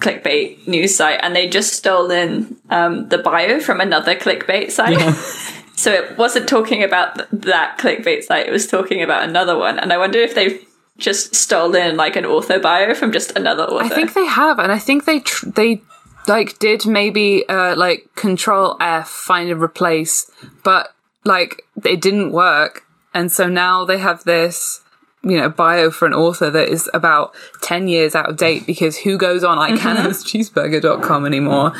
[0.00, 4.98] clickbait news site, and they just stolen um the bio from another clickbait site.
[5.76, 9.80] So it wasn't talking about th- that clickbait site; it was talking about another one.
[9.80, 10.64] And I wonder if they've
[10.98, 13.84] just stolen like an author bio from just another author.
[13.84, 15.82] I think they have, and I think they tr- they
[16.26, 20.30] like did maybe uh like Control F find and replace,
[20.62, 24.80] but like it didn't work, and so now they have this.
[25.26, 28.98] You know, bio for an author that is about 10 years out of date because
[28.98, 31.72] who goes on I can cheeseburger.com anymore?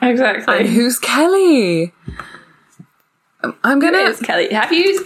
[0.00, 0.58] exactly.
[0.58, 1.92] And who's Kelly?
[3.64, 3.98] I'm gonna.
[3.98, 4.52] is Kelly?
[4.52, 5.04] Have you?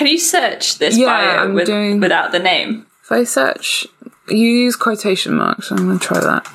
[0.00, 2.86] Can you search this Yeah, bio I'm with, doing- without the name?
[3.04, 3.86] If I search,
[4.30, 5.70] you use quotation marks.
[5.70, 6.46] I'm gonna try that.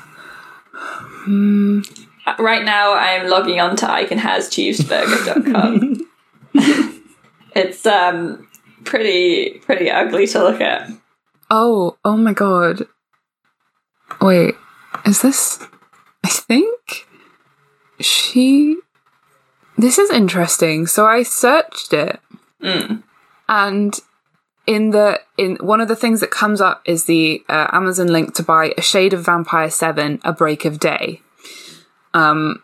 [1.28, 1.82] Uh,
[2.42, 6.08] Right now, I'm logging on to icanhascheeseburger.com.
[7.54, 8.48] it's um
[8.82, 10.90] pretty pretty ugly to look at.
[11.48, 12.88] Oh, oh my god.
[14.20, 14.56] Wait,
[15.04, 15.60] is this?
[16.24, 17.06] I think
[18.00, 18.78] she.
[19.78, 20.88] This is interesting.
[20.88, 22.18] So I searched it,
[23.48, 23.98] and
[24.66, 28.34] in the in one of the things that comes up is the uh, Amazon link
[28.34, 31.22] to buy A Shade of Vampire Seven: A Break of Day.
[32.14, 32.60] Um,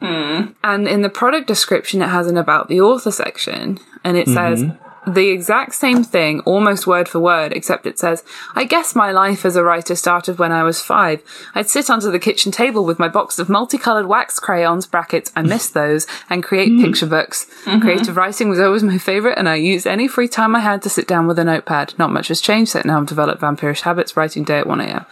[0.64, 4.64] And in the product description, it has an about the author section, and it says
[5.06, 8.22] the exact same thing, almost word for word, except it says,
[8.54, 11.22] I guess my life as a writer started when I was five.
[11.54, 15.42] I'd sit under the kitchen table with my box of multicolored wax crayons, brackets, I
[15.42, 17.46] miss those, and create picture books.
[17.64, 17.80] Mm-hmm.
[17.80, 20.88] Creative writing was always my favorite, and I used any free time I had to
[20.88, 21.94] sit down with a notepad.
[21.98, 25.04] Not much has changed, so now I've developed vampirish habits, writing day at 1am.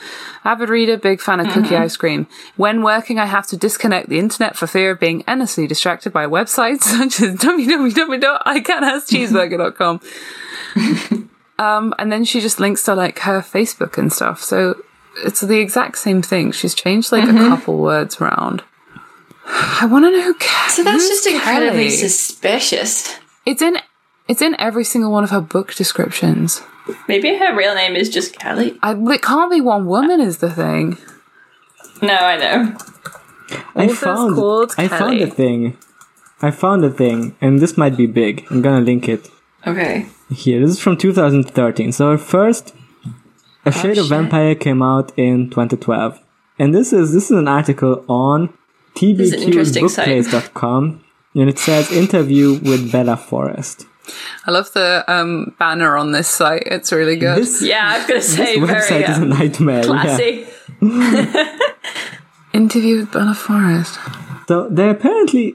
[0.44, 1.82] Avid reader, big fan of cookie mm-hmm.
[1.82, 2.28] ice cream.
[2.56, 6.26] When working, I have to disconnect the internet for fear of being endlessly distracted by
[6.26, 7.34] websites such as
[11.58, 14.42] um, and then she just links to like her Facebook and stuff.
[14.42, 14.80] So
[15.24, 16.52] it's the exact same thing.
[16.52, 18.62] She's changed like a couple words around.
[19.46, 20.34] I want to know who.
[20.34, 21.90] Ke- So that's just incredibly Kelly?
[21.90, 23.16] suspicious.
[23.44, 23.76] It's in.
[24.28, 26.62] It's in every single one of her book descriptions.
[27.08, 28.78] Maybe her real name is just Kelly.
[28.80, 30.98] I, it can't be one woman, is the thing.
[32.00, 32.76] No, I know.
[33.74, 35.76] I Author's found called I found a thing.
[36.40, 38.46] I found a thing, and this might be big.
[38.50, 39.28] I'm gonna link it
[39.66, 40.06] Okay.
[40.30, 40.60] here.
[40.60, 41.92] This is from 2013.
[41.92, 42.74] So first
[43.64, 44.06] A Shade of shit.
[44.06, 46.18] Vampire came out in 2012.
[46.58, 48.52] And this is this is an article on
[49.00, 51.04] is an interesting tbqbookplace.com
[51.34, 53.86] and it says interview with Bella Forrest.
[54.46, 56.64] I love the um, banner on this site.
[56.66, 57.38] It's really good.
[57.38, 59.84] This, Yeah, I was gonna say this very website is a nightmare.
[59.86, 59.86] Yeah.
[59.86, 60.46] classy.
[62.52, 63.98] Interview with Bella Forrest.
[64.48, 65.54] So they apparently,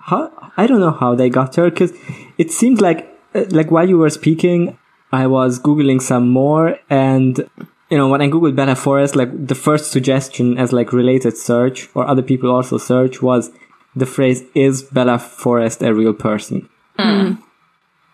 [0.00, 1.92] how I don't know how they got her because
[2.38, 3.15] it seems like
[3.50, 4.78] like while you were speaking,
[5.12, 7.38] I was googling some more, and
[7.90, 11.88] you know when I googled Bella Forrest, like the first suggestion as like related search
[11.94, 13.50] or other people also search was
[13.94, 16.68] the phrase "Is Bella Forrest a real person?"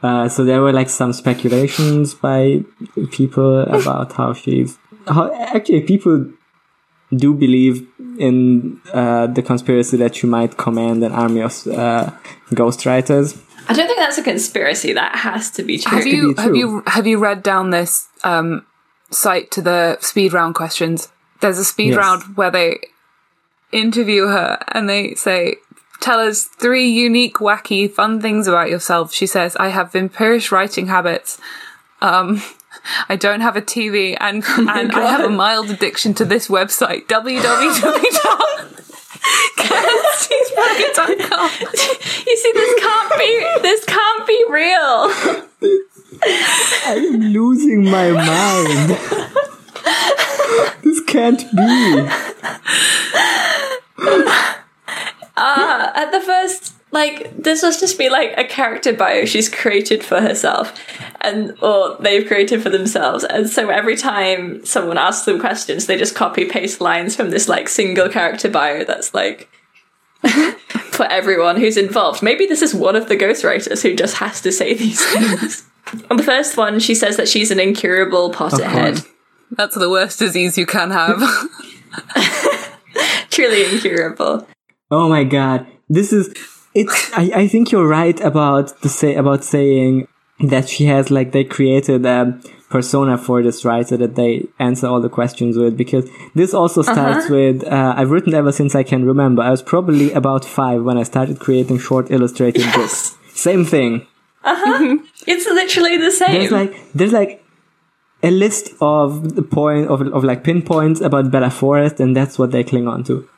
[0.02, 2.64] Uh, so there were like some speculations by
[3.12, 6.26] people about how she's how actually people
[7.14, 7.86] do believe
[8.18, 12.10] in uh, the conspiracy that she might command an army of uh,
[12.50, 13.38] ghostwriters.
[13.72, 14.92] I don't think that's a conspiracy.
[14.92, 15.96] That has to be true.
[15.96, 18.66] Have you be have you have you read down this um,
[19.10, 21.08] site to the speed round questions?
[21.40, 21.96] There's a speed Yes.
[21.96, 22.78] round where they
[23.72, 25.56] interview her and they say,
[26.00, 30.88] "Tell us three unique, wacky, fun things about yourself." She says, "I have vampirish writing
[30.88, 31.38] habits."
[32.00, 32.42] Um,
[33.08, 37.08] I don't have a TV and and I have a mild addiction to this website
[42.26, 43.46] You see, this can't be.
[43.62, 45.12] This can't be real.
[46.86, 48.98] I'm losing my mind.
[50.82, 52.08] this can't be.
[55.36, 60.04] Uh, at the first, like, this must just be like a character bio she's created
[60.04, 60.72] for herself,
[61.22, 63.24] and or they've created for themselves.
[63.24, 67.48] And so every time someone asks them questions, they just copy paste lines from this
[67.48, 69.48] like single character bio that's like.
[70.92, 72.22] for everyone who's involved.
[72.22, 75.64] Maybe this is one of the ghostwriters who just has to say these things.
[76.10, 79.06] On the first one, she says that she's an incurable Potterhead.
[79.50, 81.20] That's the worst disease you can have.
[83.30, 84.46] Truly incurable.
[84.90, 85.66] Oh my god.
[85.88, 86.32] This is
[86.74, 90.06] it's I, I think you're right about the say about saying
[90.42, 92.38] that she has like they created a
[92.68, 97.28] persona for this writer that they answer all the questions with because this also starts
[97.28, 99.42] with uh, I've written ever since I can remember.
[99.42, 103.16] I was probably about five when I started creating short illustrated books.
[103.34, 104.06] Same thing.
[104.44, 104.98] Uh-huh.
[105.24, 106.32] It's literally the same.
[106.32, 107.44] There's like there's like
[108.24, 112.50] a list of the point of, of like pinpoints about Bella Forrest, and that's what
[112.50, 113.28] they cling on to.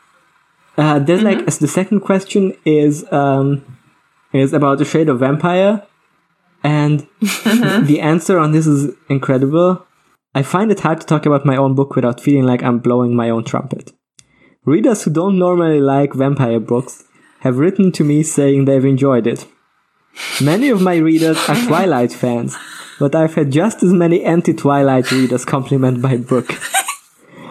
[0.78, 3.62] Uh, there's like as the second question is um,
[4.32, 5.82] is about the shade of vampire,
[6.64, 9.86] and the answer on this is incredible.
[10.34, 13.14] I find it hard to talk about my own book without feeling like I'm blowing
[13.14, 13.92] my own trumpet.
[14.64, 17.04] Readers who don't normally like vampire books
[17.40, 19.46] have written to me saying they've enjoyed it.
[20.42, 22.56] Many of my readers are Twilight fans,
[22.98, 26.50] but I've had just as many anti-Twilight readers compliment my book.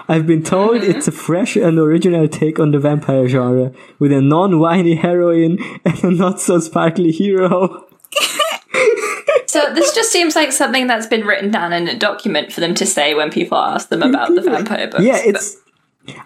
[0.10, 4.22] I've been told it's a fresh and original take on the vampire genre, with a
[4.22, 7.88] non-whiny heroine and a not-so-sparkly hero.
[9.48, 12.74] So this just seems like something that's been written down in a document for them
[12.76, 15.04] to say when people ask them about the vampire books.
[15.04, 15.58] Yeah, it's.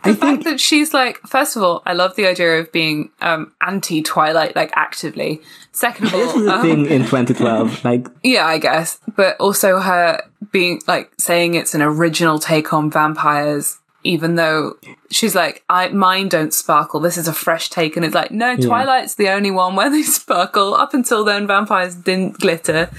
[0.04, 2.72] I the fact think that she's like, first of all, I love the idea of
[2.72, 5.40] being um, anti Twilight, like actively.
[5.72, 7.86] Second of all, this was a um, thing in 2012.
[7.86, 12.90] Like, yeah, I guess, but also her being like saying it's an original take on
[12.90, 13.78] vampires,
[14.08, 14.78] even though
[15.12, 17.00] she's like, I mine don't sparkle.
[17.00, 20.04] This is a fresh take, and it's like, no, Twilight's the only one where they
[20.20, 20.74] sparkle.
[20.74, 22.90] Up until then, vampires didn't glitter.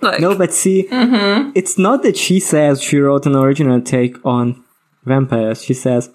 [0.00, 4.62] Like, no, but see, it's not that she says she wrote an original take on
[5.04, 5.64] vampires.
[5.64, 6.10] She says,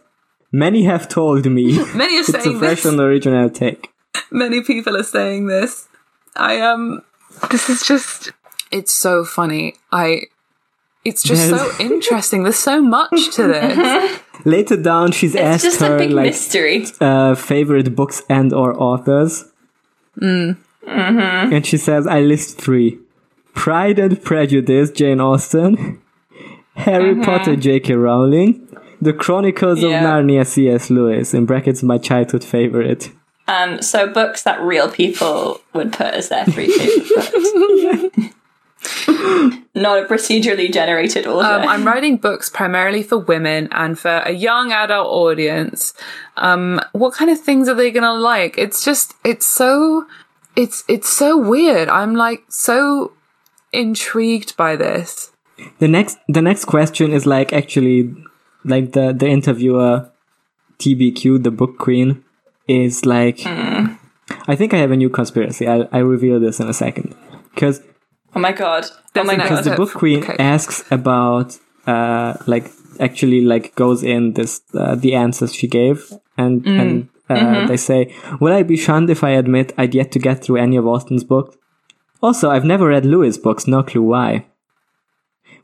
[0.52, 1.78] Many have told me.
[1.96, 2.86] Many are saying it's a fresh this.
[2.86, 3.90] and original take.
[4.32, 5.88] Many people are saying this.
[6.36, 7.02] I um
[7.50, 8.32] this is just
[8.72, 9.76] it's so funny.
[9.92, 10.24] I
[11.06, 12.44] it's just There's- so interesting.
[12.44, 14.20] There's so much to this.
[14.46, 16.86] Later down, she's It's asked just her a big like mystery.
[17.00, 19.46] uh, favorite books and or authors.
[20.20, 20.58] Mm.
[20.88, 21.54] Mm-hmm.
[21.54, 22.98] And she says, I list three.
[23.54, 26.02] Pride and Prejudice, Jane Austen.
[26.76, 27.22] Harry Mm-hmm.
[27.24, 27.94] Potter, J.K.
[27.94, 28.68] Rowling.
[29.02, 30.90] The Chronicles of Narnia, C.S.
[30.90, 31.34] Lewis.
[31.34, 33.12] In brackets, my childhood favorite.
[33.48, 38.36] Um, so books that real people would put as their three favorite books.
[39.76, 41.48] Not a procedurally generated order.
[41.48, 45.94] Um, I'm writing books primarily for women and for a young adult audience.
[46.38, 48.58] Um, what kind of things are they gonna like?
[48.58, 50.08] It's just, it's so,
[50.56, 51.90] it's, it's so weird.
[51.90, 53.14] I'm like so
[53.72, 55.32] intrigued by this.
[55.80, 58.14] The next, the next question is like actually,
[58.66, 60.12] like the, the interviewer,
[60.80, 62.24] TBQ, the book queen,
[62.68, 63.94] is like, Hmm.
[64.48, 65.68] I think I have a new conspiracy.
[65.68, 67.16] I'll, I'll reveal this in a second.
[67.54, 67.82] Because
[68.36, 68.86] oh my god.
[69.16, 69.50] Oh my an god.
[69.50, 70.36] because the book queen okay.
[70.40, 71.58] asks about
[71.88, 76.80] uh like actually like goes in this uh, the answers she gave and Mm.
[76.82, 77.68] and uh, Mm-hmm.
[77.68, 80.76] they say will i be shunned if i admit i'd yet to get through any
[80.78, 81.56] of austen's books
[82.22, 84.46] also i've never read lewis books no clue why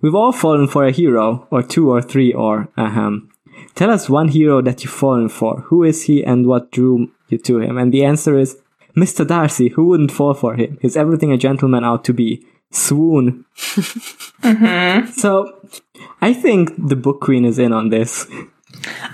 [0.01, 3.29] we've all fallen for a hero or two or three or ahem
[3.75, 7.37] tell us one hero that you've fallen for who is he and what drew you
[7.37, 8.57] to him and the answer is
[8.95, 13.45] mr darcy who wouldn't fall for him he's everything a gentleman ought to be swoon
[15.13, 15.59] so
[16.21, 18.27] I think the book queen is in on this.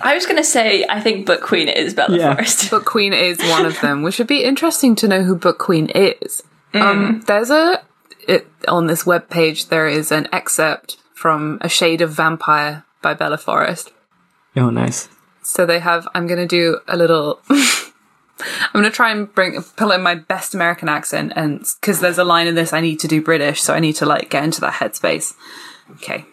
[0.01, 2.34] I was gonna say I think Book Queen is Bella Yeah.
[2.34, 2.70] Forrest.
[2.76, 5.89] Book Queen is one of them, which would be interesting to know who Book Queen
[5.95, 6.43] is.
[6.74, 7.82] Um, there's a
[8.28, 13.14] it, on this web page there is an excerpt from A Shade of Vampire by
[13.14, 13.91] Bella Forrest.
[14.56, 15.08] Oh, nice.
[15.43, 16.08] So they have.
[16.14, 17.39] I'm gonna do a little.
[18.39, 22.23] I'm gonna try and bring pull in my best American accent, and because there's a
[22.23, 24.61] line in this, I need to do British, so I need to like get into
[24.61, 25.34] that headspace.
[25.93, 26.25] Okay,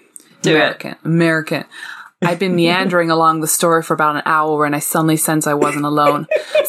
[0.42, 0.56] Do it.
[0.56, 1.64] American, American.
[2.22, 5.54] I'd been meandering along the story for about an hour and I suddenly sensed I
[5.54, 6.26] wasn't alone.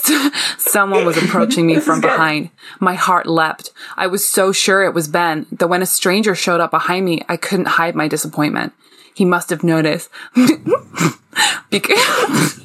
[0.57, 2.51] Someone was approaching me from behind.
[2.79, 3.71] My heart leapt.
[3.97, 7.21] I was so sure it was Ben that when a stranger showed up behind me,
[7.27, 8.71] I couldn't hide my disappointment.
[9.13, 10.09] He must have noticed.
[11.69, 12.61] because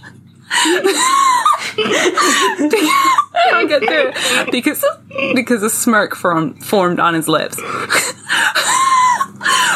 [1.78, 4.84] I can't get through it because
[5.34, 7.56] because a smirk formed formed on his lips.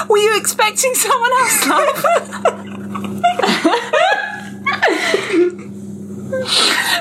[0.09, 2.05] Were you expecting someone else, love?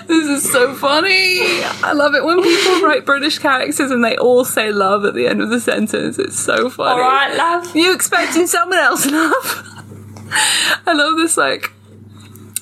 [0.08, 1.40] this is so funny.
[1.84, 5.28] I love it when people write British characters and they all say love at the
[5.28, 6.20] end of the sentence.
[6.20, 7.02] It's so funny.
[7.02, 7.76] All right, love.
[7.76, 9.64] You expecting someone else, love?
[10.86, 11.72] I love this, like.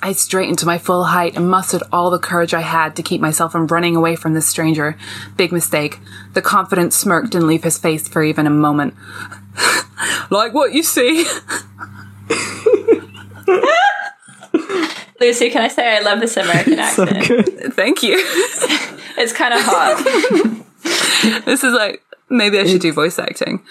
[0.02, 3.20] I straightened to my full height and mustered all the courage I had to keep
[3.22, 4.96] myself from running away from this stranger.
[5.38, 6.00] Big mistake.
[6.34, 8.94] The confident smirk didn't leave his face for even a moment.
[10.30, 11.26] like what you see.
[15.20, 17.28] Lucy, can I say I love this American So accent?
[17.28, 17.74] good.
[17.74, 18.16] Thank you.
[19.20, 19.98] It's kind of hot.
[21.46, 23.64] this is like, maybe I should do voice acting.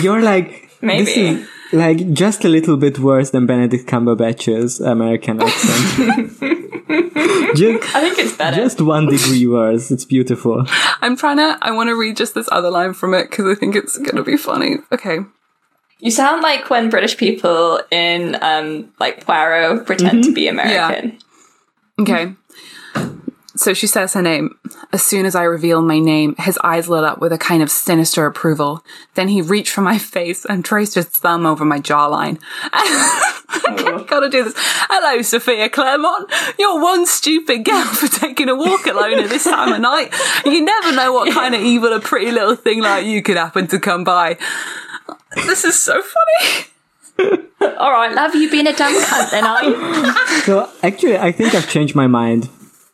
[0.00, 1.44] You're like Maybe.
[1.72, 6.38] This is like just a little bit worse than Benedict Cumberbatch's American accent.
[7.56, 8.56] just, I think it's better.
[8.56, 9.90] just one degree worse.
[9.90, 10.66] It's beautiful.
[11.00, 13.58] I'm trying to, I want to read just this other line from it because I
[13.58, 14.76] think it's going to be funny.
[14.92, 15.20] Okay.
[16.00, 21.18] You sound like when British people in um like Poirot pretend to be American.
[22.00, 22.34] Okay.
[23.54, 24.58] So she says her name.
[24.92, 27.70] As soon as I revealed my name, his eyes lit up with a kind of
[27.70, 28.82] sinister approval.
[29.14, 32.40] Then he reached for my face and traced his thumb over my jawline.
[32.72, 33.34] I
[33.68, 34.04] oh.
[34.08, 34.54] gotta do this.
[34.56, 36.32] Hello, Sophia Claremont.
[36.58, 40.14] You're one stupid girl for taking a walk alone at this time of night.
[40.46, 43.66] You never know what kind of evil a pretty little thing like you could happen
[43.68, 44.38] to come by.
[45.34, 46.66] This is so funny.
[47.60, 50.14] All right, love, you being a dumb cunt then, are you?
[50.42, 52.48] So actually, I think I've changed my mind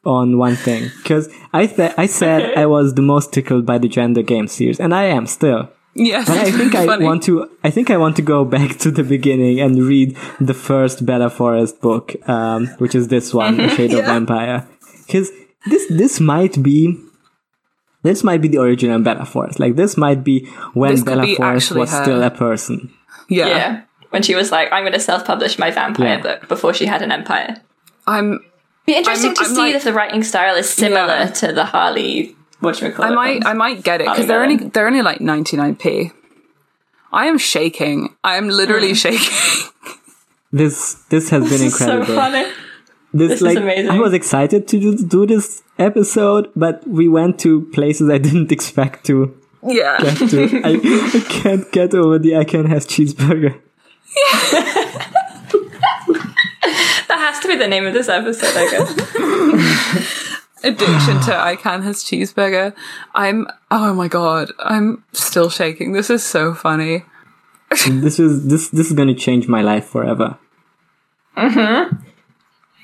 [0.09, 3.89] on one thing because I th- I said I was the most tickled by the
[3.89, 5.70] gender game series, and I am still.
[5.94, 6.28] Yes.
[6.28, 7.48] But I think I want to.
[7.64, 11.28] I think I want to go back to the beginning and read the first Bella
[11.30, 14.06] Forrest book, um, which is this one, The Shade of Yeah.
[14.06, 14.68] Vampire,
[15.06, 15.30] because
[15.66, 16.97] this this might be.
[18.05, 19.59] This might be the original Bella Forrest.
[19.59, 22.02] Like this might be when This Bella be Forest was her.
[22.05, 22.94] still a person.
[23.28, 23.48] Yeah.
[23.48, 23.82] Yeah.
[24.10, 26.20] When she was like, I'm going to self publish my vampire Yeah.
[26.22, 27.56] book before she had an empire.
[28.06, 28.39] I'm
[28.89, 31.27] Be interesting I'm- to I'm see like- if the writing style is similar Yeah.
[31.40, 32.35] to the Harley.
[32.60, 35.20] What you call I might, I might get it because they're only they're only like
[35.20, 36.10] ninety nine p.
[37.12, 37.98] I am shaking.
[38.24, 39.05] I am literally hmm.
[39.05, 39.36] shaking.
[40.51, 42.15] This this has been so incredible.
[42.23, 42.44] funny.
[43.12, 43.90] this, This is amazing.
[43.90, 48.51] I was excited to just do this episode, but we went to places I didn't
[48.51, 49.16] expect to
[49.62, 49.98] Yeah.
[50.01, 50.40] get to.
[50.65, 50.73] I,
[51.19, 53.55] I can't get over the I Can Has Cheezburger.
[57.09, 60.35] That has to be the name of this episode, I guess.
[60.64, 62.74] Addiction to I Can Has Cheezburger.
[63.14, 65.93] I'm oh my god, I'm still shaking.
[65.93, 67.05] This is so funny.
[67.89, 70.36] this is this this is gonna change my life forever.
[71.36, 72.02] Mhm.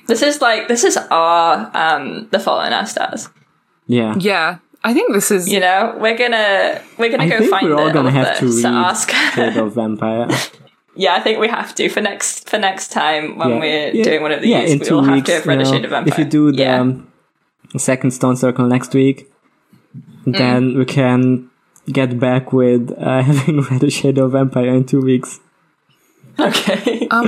[0.06, 3.28] This is like this is our um the Fault in Our Stars.
[3.86, 4.14] Yeah.
[4.18, 4.58] Yeah.
[4.84, 7.74] I think this is You know, we're gonna we're gonna I go think find we're
[7.76, 9.10] all gonna have to to read ask.
[9.10, 10.28] Shade of Vampire.
[10.96, 13.58] Yeah, I think we have to for next for next time when yeah.
[13.60, 14.04] we're Yeah.
[14.04, 14.50] doing one of these.
[14.50, 15.26] Yeah, in we two will have weeks.
[15.28, 16.12] to have read you the know, Shade of Vampire.
[16.12, 16.80] if you do the yeah.
[16.80, 17.12] um,
[17.76, 19.30] second Stone Circle next week,
[20.26, 21.50] then we can
[21.92, 25.40] get back with uh, having read a Shade of Vampire in two weeks.
[26.38, 27.26] okay, um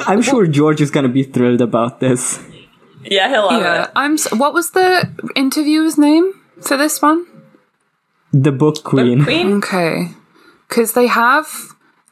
[0.06, 2.40] I'm sure George is gonna be thrilled about this.
[3.04, 3.84] yeah, he'll love yeah.
[3.84, 3.90] it.
[3.94, 7.24] I'm s- what was the interviewer's name for this one?
[8.32, 9.24] The Book Queen.
[9.24, 9.52] Queen.
[9.58, 10.08] Okay.
[10.68, 11.46] Cuz they have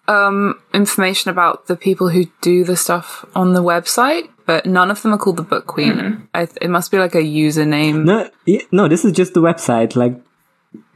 [0.08, 5.02] um information about the people who do the stuff on the website, but none of
[5.02, 6.28] them are called the Book Queen.
[6.34, 8.04] I th- it must be like a username.
[8.04, 8.30] No,
[8.72, 9.96] no, this is just the website.
[9.96, 10.20] Like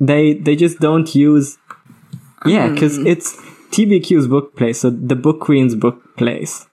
[0.00, 1.58] they they just don't use.
[2.46, 3.36] Yeah, because it's
[3.70, 6.66] TBQ's book place, so the Book Queen's book place.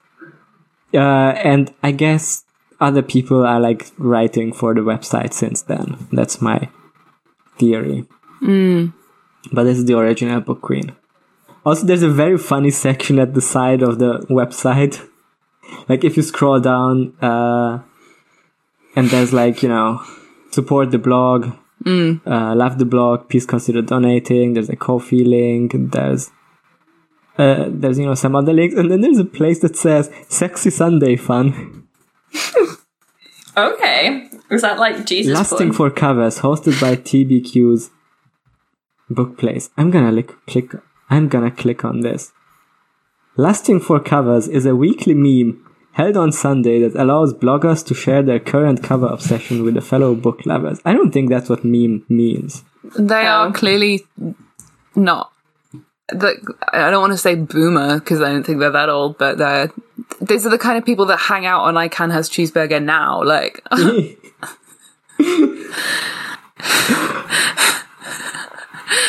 [0.94, 2.44] Uh, and I guess
[2.80, 6.08] other people are like writing for the website since then.
[6.12, 6.70] That's my
[7.58, 8.06] theory.
[9.52, 10.96] But this is the original Book Queen.
[11.68, 14.94] Also, there's a very funny section at the side of the website.
[15.88, 17.80] Like if you scroll down, uh,
[18.96, 20.02] and there's like you know
[20.50, 21.52] support the blog
[21.86, 26.30] uh, love the blog please consider donating there's a coffee link there's
[27.38, 30.70] uh, there's you know some other links and then there's a place that says sexy
[30.70, 31.86] sunday fun
[33.56, 35.34] Okay, is that like Jesus?
[35.34, 37.90] lasting for covers hosted by tbq's
[39.10, 40.72] book place i'm gonna li- click
[41.10, 42.32] i'm gonna click on this
[43.36, 48.22] lasting for covers is a weekly meme held on sunday that allows bloggers to share
[48.22, 52.04] their current cover obsession with a fellow book lovers i don't think that's what meme
[52.08, 52.62] means
[52.98, 53.48] They Oh.
[53.48, 54.06] are clearly
[54.96, 55.30] not.
[56.10, 56.36] The,
[56.72, 59.70] I don't want to say boomer because I don't think they're that old, but they're
[60.22, 63.22] these are the kind of people that hang out on I Can Has Cheezburger now.
[63.22, 63.60] Like,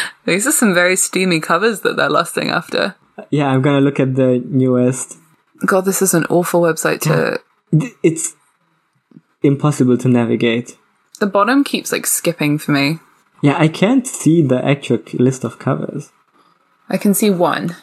[0.30, 2.96] these are some very steamy covers that they're lusting after.
[3.30, 5.18] Yeah, I'm gonna look at the newest.
[5.66, 7.42] God, this is an awful website to.
[8.02, 8.36] It's
[9.44, 10.78] impossible to navigate.
[11.20, 13.00] The bottom keeps like skipping for me.
[13.42, 16.12] Yeah, I can't see the actual list of covers.
[16.90, 17.76] I can see one.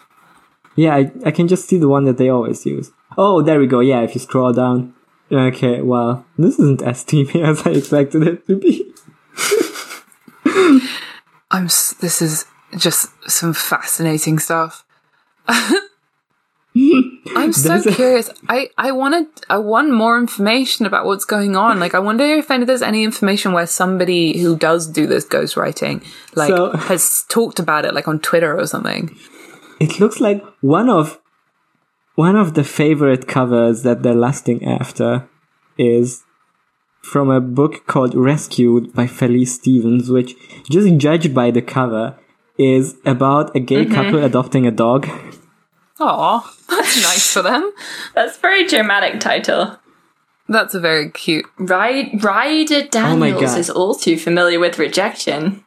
[0.74, 2.90] Yeah, I, I can just see the one that they always use.
[3.16, 3.80] Oh, there we go.
[3.80, 4.94] Yeah, if you scroll down.
[5.30, 8.92] Okay, well, this isn't as steamy as I expected it to be.
[11.56, 11.64] I'm.
[11.64, 12.44] This is
[12.76, 14.84] just some fascinating stuff.
[17.36, 18.30] I'm so curious.
[18.48, 21.80] I I wanted I want more information about what's going on.
[21.80, 26.04] Like I wonder if any, there's any information where somebody who does do this ghostwriting
[26.34, 29.16] like So- has talked about it like on Twitter or something.
[29.80, 31.18] It looks like one of
[32.14, 35.28] one of the favorite covers that they're lusting after
[35.78, 36.22] is
[37.06, 40.34] from a book called Rescued by Felice Stevens, which,
[40.68, 42.18] just judged by the cover,
[42.58, 43.94] is about a gay mm-hmm.
[43.94, 45.08] couple adopting a dog.
[46.00, 47.72] Aw, that's nice for them.
[48.14, 49.78] That's a very dramatic title.
[50.48, 51.46] That's a very cute.
[51.58, 53.58] Ride, Ryder Oh Daniels God.
[53.58, 55.64] is all too familiar with rejection.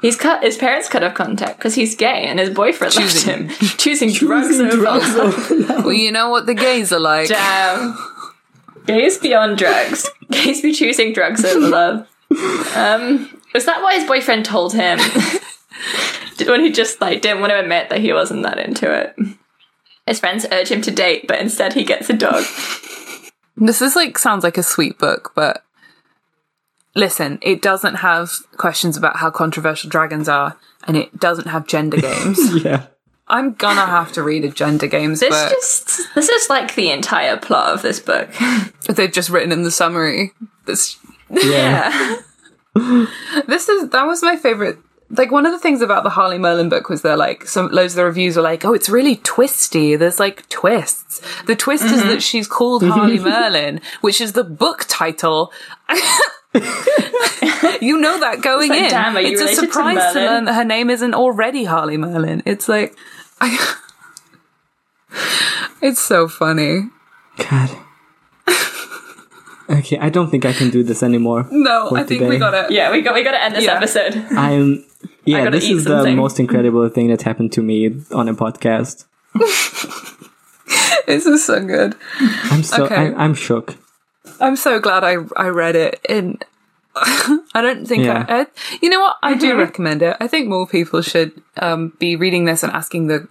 [0.00, 0.44] He's cut.
[0.44, 4.12] His parents cut off contact because he's gay, and his boyfriend Choosing- left him, choosing,
[4.12, 5.84] drugs over love.
[5.84, 7.28] Well, you know what the gays are like.
[7.28, 7.96] Damn.
[8.88, 10.08] Gays beyond drugs.
[10.30, 12.08] Gays be choosing drugs over love.
[12.74, 14.98] Um, is that why his boyfriend told him?
[16.46, 19.16] When he just like didn't want to admit that he wasn't that into it.
[20.06, 22.44] His friends urge him to date, but instead he gets a dog.
[23.56, 25.64] This is like sounds like a sweet book, but
[26.94, 30.56] listen, it doesn't have questions about how controversial dragons are,
[30.86, 32.38] and it doesn't have gender games.
[32.64, 32.86] Yeah.
[33.28, 35.50] I'm gonna have to read Agenda games This book.
[35.50, 38.30] just this is like the entire plot of this book.
[38.88, 40.32] They've just written in the summary.
[40.64, 40.98] This
[41.30, 42.16] yeah.
[43.46, 44.78] this is that was my favorite.
[45.10, 47.94] Like one of the things about the Harley Merlin book was they're like some loads
[47.94, 49.96] of the reviews were like, oh, it's really twisty.
[49.96, 51.22] There's like twists.
[51.44, 52.22] The twist is that mhm.
[52.22, 55.50] she's called Harley Merlin, which is the book title.
[56.54, 58.90] you know that going like, in.
[58.90, 61.64] damn, are you it's a related to surprise to, learn that her name isn't already
[61.64, 62.42] Harley Merlin.
[62.44, 62.94] It's like,
[63.40, 63.76] I,
[65.82, 66.90] it's so funny.
[67.50, 67.70] God.
[69.70, 71.46] Okay, I don't think I can do this anymore.
[71.50, 72.28] No, I think today.
[72.30, 72.70] we got it.
[72.70, 73.74] Yeah, we got we got to end this Yeah.
[73.76, 74.14] episode.
[74.30, 74.82] I'm
[75.26, 79.04] yeah, this eat is the most incredible thing that happened to me on a podcast.
[81.06, 81.96] This is so good.
[82.50, 82.94] I'm so Okay.
[82.94, 83.76] I'm, I'm shook.
[84.40, 86.00] I'm so glad I I read it.
[86.06, 86.44] And
[87.54, 88.24] I don't think Yeah.
[88.28, 88.46] I, I.
[88.82, 89.16] You know what?
[89.22, 90.16] I do recommend it.
[90.20, 93.28] I think more people should um, be reading this and asking the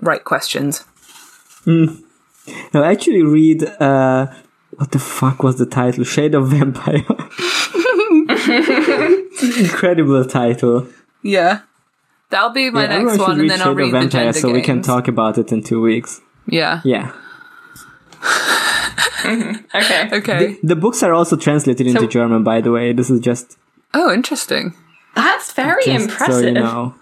[0.00, 0.84] right questions.
[1.66, 4.26] No, actually read uh
[4.76, 6.04] what the fuck was the title?
[6.04, 7.04] Shade of Vampire.
[9.58, 10.88] Incredible title.
[11.22, 11.60] Yeah.
[12.30, 14.50] That'll be my Yeah, next one, and then I'll Shade read of Vampire gender so
[14.50, 16.20] we can talk about it in two weeks.
[16.46, 16.80] Yeah.
[16.84, 17.12] Yeah.
[19.24, 20.08] Okay.
[20.18, 20.56] Okay.
[20.62, 22.92] The books are also translated into German, by the way.
[22.92, 23.56] This is just,
[23.92, 24.74] Oh, interesting.
[25.14, 26.34] That's very just impressive.
[26.34, 26.94] so you know.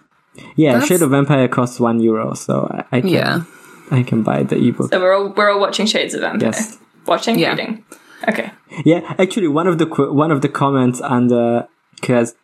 [0.56, 3.44] Yeah, That's- Shade of Vampire costs one euro, so I, I can Yeah.
[3.90, 4.90] I can buy the ebook.
[4.92, 6.48] So we're all we're all watching Shades of Vampire.
[6.52, 6.78] Yes.
[7.06, 7.50] Watching, Yeah.
[7.50, 7.84] reading.
[8.28, 8.50] Okay.
[8.84, 11.66] Yeah, actually, one of the qu- one of the comments under
[12.00, 12.34] because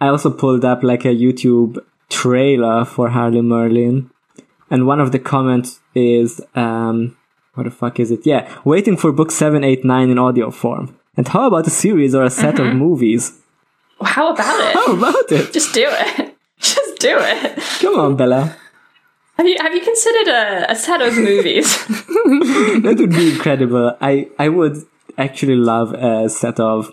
[0.00, 1.78] I also pulled up like a YouTube
[2.10, 4.10] trailer for Harley Merlin,
[4.70, 7.16] and one of the comments is um,
[7.58, 8.24] what the fuck is it?
[8.24, 10.96] Yeah, waiting for book seven, eight, nine in audio form.
[11.16, 12.78] And how about a series or a set of mm-hmm.
[12.78, 13.32] movies?
[13.98, 14.74] Well, how about it?
[14.78, 15.52] How about it?
[15.52, 16.36] Just do it.
[16.60, 17.58] Just do it.
[17.80, 18.56] Come on, Bella.
[19.36, 21.66] Have you have you considered a, a set of movies?
[22.82, 23.96] That would be incredible.
[24.00, 24.76] I I would
[25.16, 26.92] actually love a set of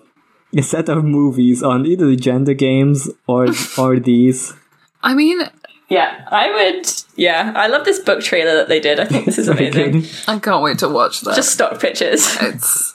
[0.56, 3.48] a set of movies on either the gender games or
[3.78, 4.54] or these.
[5.04, 5.42] I mean,
[5.90, 6.86] yeah, I would.
[7.16, 9.00] Yeah, I love this book trailer that they did.
[9.00, 10.06] I think this is amazing.
[10.28, 11.36] I can't wait to watch that.
[11.36, 12.26] Just stock pictures.
[12.42, 12.94] it's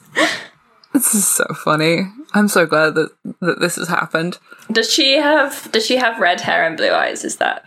[0.92, 2.02] this is so funny.
[2.34, 3.10] I'm so glad that
[3.40, 4.38] that this has happened.
[4.70, 7.24] Does she have Does she have red hair and blue eyes?
[7.24, 7.64] Is that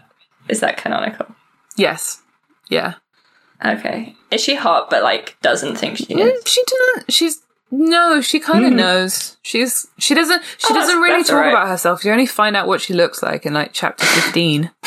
[0.47, 1.25] is that canonical?
[1.75, 2.21] Yes.
[2.69, 2.95] Yeah.
[3.65, 4.15] Okay.
[4.29, 6.43] Is she hot but like doesn't think she Mm, is?
[6.47, 7.11] She didn't.
[7.11, 8.21] She's no.
[8.21, 9.37] She kind of knows.
[9.41, 9.87] She's.
[9.97, 10.43] She doesn't.
[10.59, 11.53] She Oh, doesn't really talk alright.
[11.53, 12.05] about herself.
[12.05, 14.69] You only find out what she looks like in like chapter fifteen.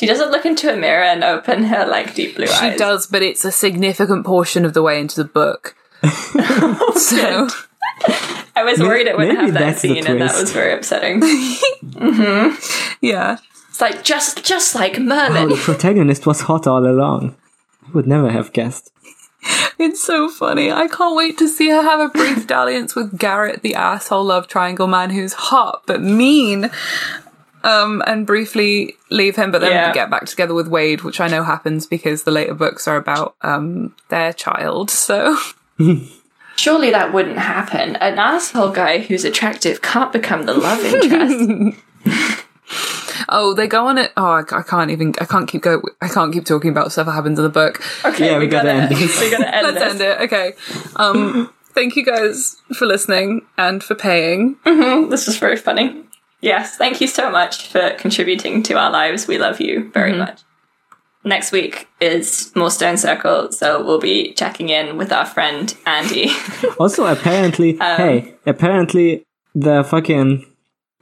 [0.00, 2.72] She doesn't look into a mirror and open her like deep blue she eyes.
[2.72, 5.76] She does, but it's a significant portion of the way into the book.
[6.02, 7.48] so
[8.56, 11.20] I was worried it wouldn't maybe have that scene, and that was very upsetting.
[11.84, 12.96] Mm-hmm.
[13.02, 13.36] yeah.
[13.68, 15.50] It's like just just like Oh, Merlin.
[15.50, 17.36] the protagonist was hot all along.
[17.86, 18.90] I would never have guessed.
[19.78, 20.70] It's so funny.
[20.70, 24.46] I can't wait to see her have a brief dalliance with Garrett, the asshole love
[24.48, 26.70] triangle man who's hot but mean.
[27.62, 29.92] Um, and briefly leave him, but then Yeah.
[29.92, 33.34] get back together with Wade, which I know happens because the later books are about
[33.42, 34.90] um their child.
[34.90, 35.36] So
[36.56, 37.96] Surely that wouldn't happen.
[37.96, 41.78] An asshole guy who's attractive can't become the love interest.
[43.28, 44.12] oh, they go on it.
[44.16, 45.14] Oh, I, I can't even.
[45.20, 45.80] I can't keep go.
[46.02, 47.82] I can't keep talking about stuff that happens in the book.
[48.04, 49.20] Okay, Yeah, we gotta end this.
[49.20, 49.92] We gotta end Let's this.
[49.92, 50.20] end it.
[50.22, 50.52] Okay.
[50.96, 54.56] Um, thank you guys for listening and for paying.
[54.64, 56.04] This was very funny.
[56.40, 59.26] Yes, thank you so much for contributing to our lives.
[59.26, 60.40] We love you very much.
[61.22, 66.30] Next week is more Stone Circle, so we'll be checking in with our friend Andy.
[66.78, 70.46] Also, apparently, Um, hey, apparently the fucking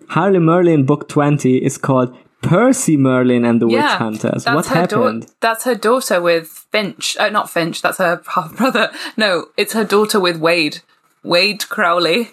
[0.08, 4.44] Harley Merlin book 20 is called Percy Merlin and the Witch Hunters.
[4.44, 5.26] What happened?
[5.40, 7.16] that's her daughter with Finch.
[7.18, 7.80] Uh, not Finch.
[7.82, 8.90] That's her half brother.
[9.16, 10.80] No, it's her daughter with Wade.
[11.22, 12.30] Wade Crowley.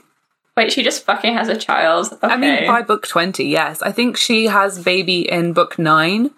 [0.58, 2.14] Wait, she just fucking has a child.
[2.14, 2.28] Okay.
[2.28, 3.82] I mean, by book 20, yes.
[3.82, 6.32] I think she has baby in book 9.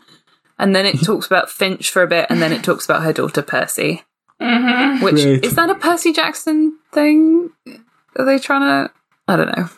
[0.60, 3.14] And then it talks about Finch for a bit, and then it talks about her
[3.14, 4.02] daughter Percy.
[4.41, 5.03] Mm-hmm.
[5.03, 5.45] Which Great.
[5.45, 7.52] is that a Percy Jackson thing?
[8.15, 8.91] Are they trying to?
[9.27, 9.69] I don't know.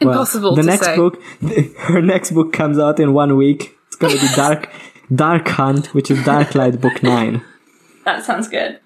[0.00, 0.96] Well, Impossible the to next say.
[0.96, 1.22] book,
[1.80, 3.76] her next book comes out in one week.
[3.86, 4.70] It's gonna be Dark
[5.14, 7.44] Dark Hunt, which is Darklight book 9.
[8.06, 8.80] that sounds good.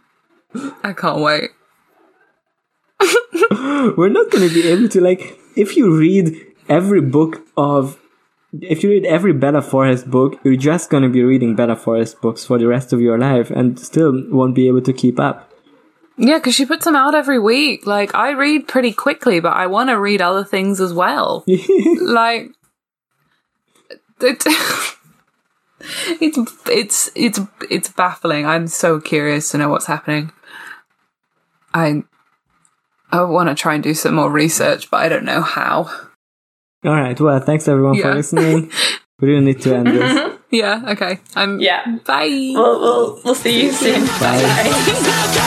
[0.82, 1.50] I can't wait.
[3.96, 6.34] We're not gonna be able to, like, if you read
[6.68, 7.98] every book of
[8.62, 12.44] if you read every Bella Forrest book, you're just gonna be reading Bella Forrest books
[12.44, 15.52] for the rest of your life and still won't be able to keep up.
[16.18, 17.86] Yeah, because she puts them out every week.
[17.86, 21.44] Like, I read pretty quickly, but I want to read other things as well.
[22.00, 22.52] like,
[24.20, 24.42] it,
[26.20, 27.40] it's it's it's
[27.70, 28.46] it's baffling.
[28.46, 30.32] I'm so curious to know what's happening.
[31.74, 32.04] I
[33.24, 35.88] I want to try and do some more research, but I don't know how.
[36.84, 37.18] All right.
[37.18, 38.70] Well, thanks everyone for listening.
[39.18, 40.32] We really need to end this.
[40.50, 40.90] Yeah.
[40.90, 41.18] Okay.
[41.34, 41.58] I'm.
[41.58, 41.84] Yeah.
[42.04, 42.28] Bye.
[42.28, 44.06] We'll, we'll, we'll see you soon.
[44.20, 44.38] Bye.
[44.84, 45.36] Feels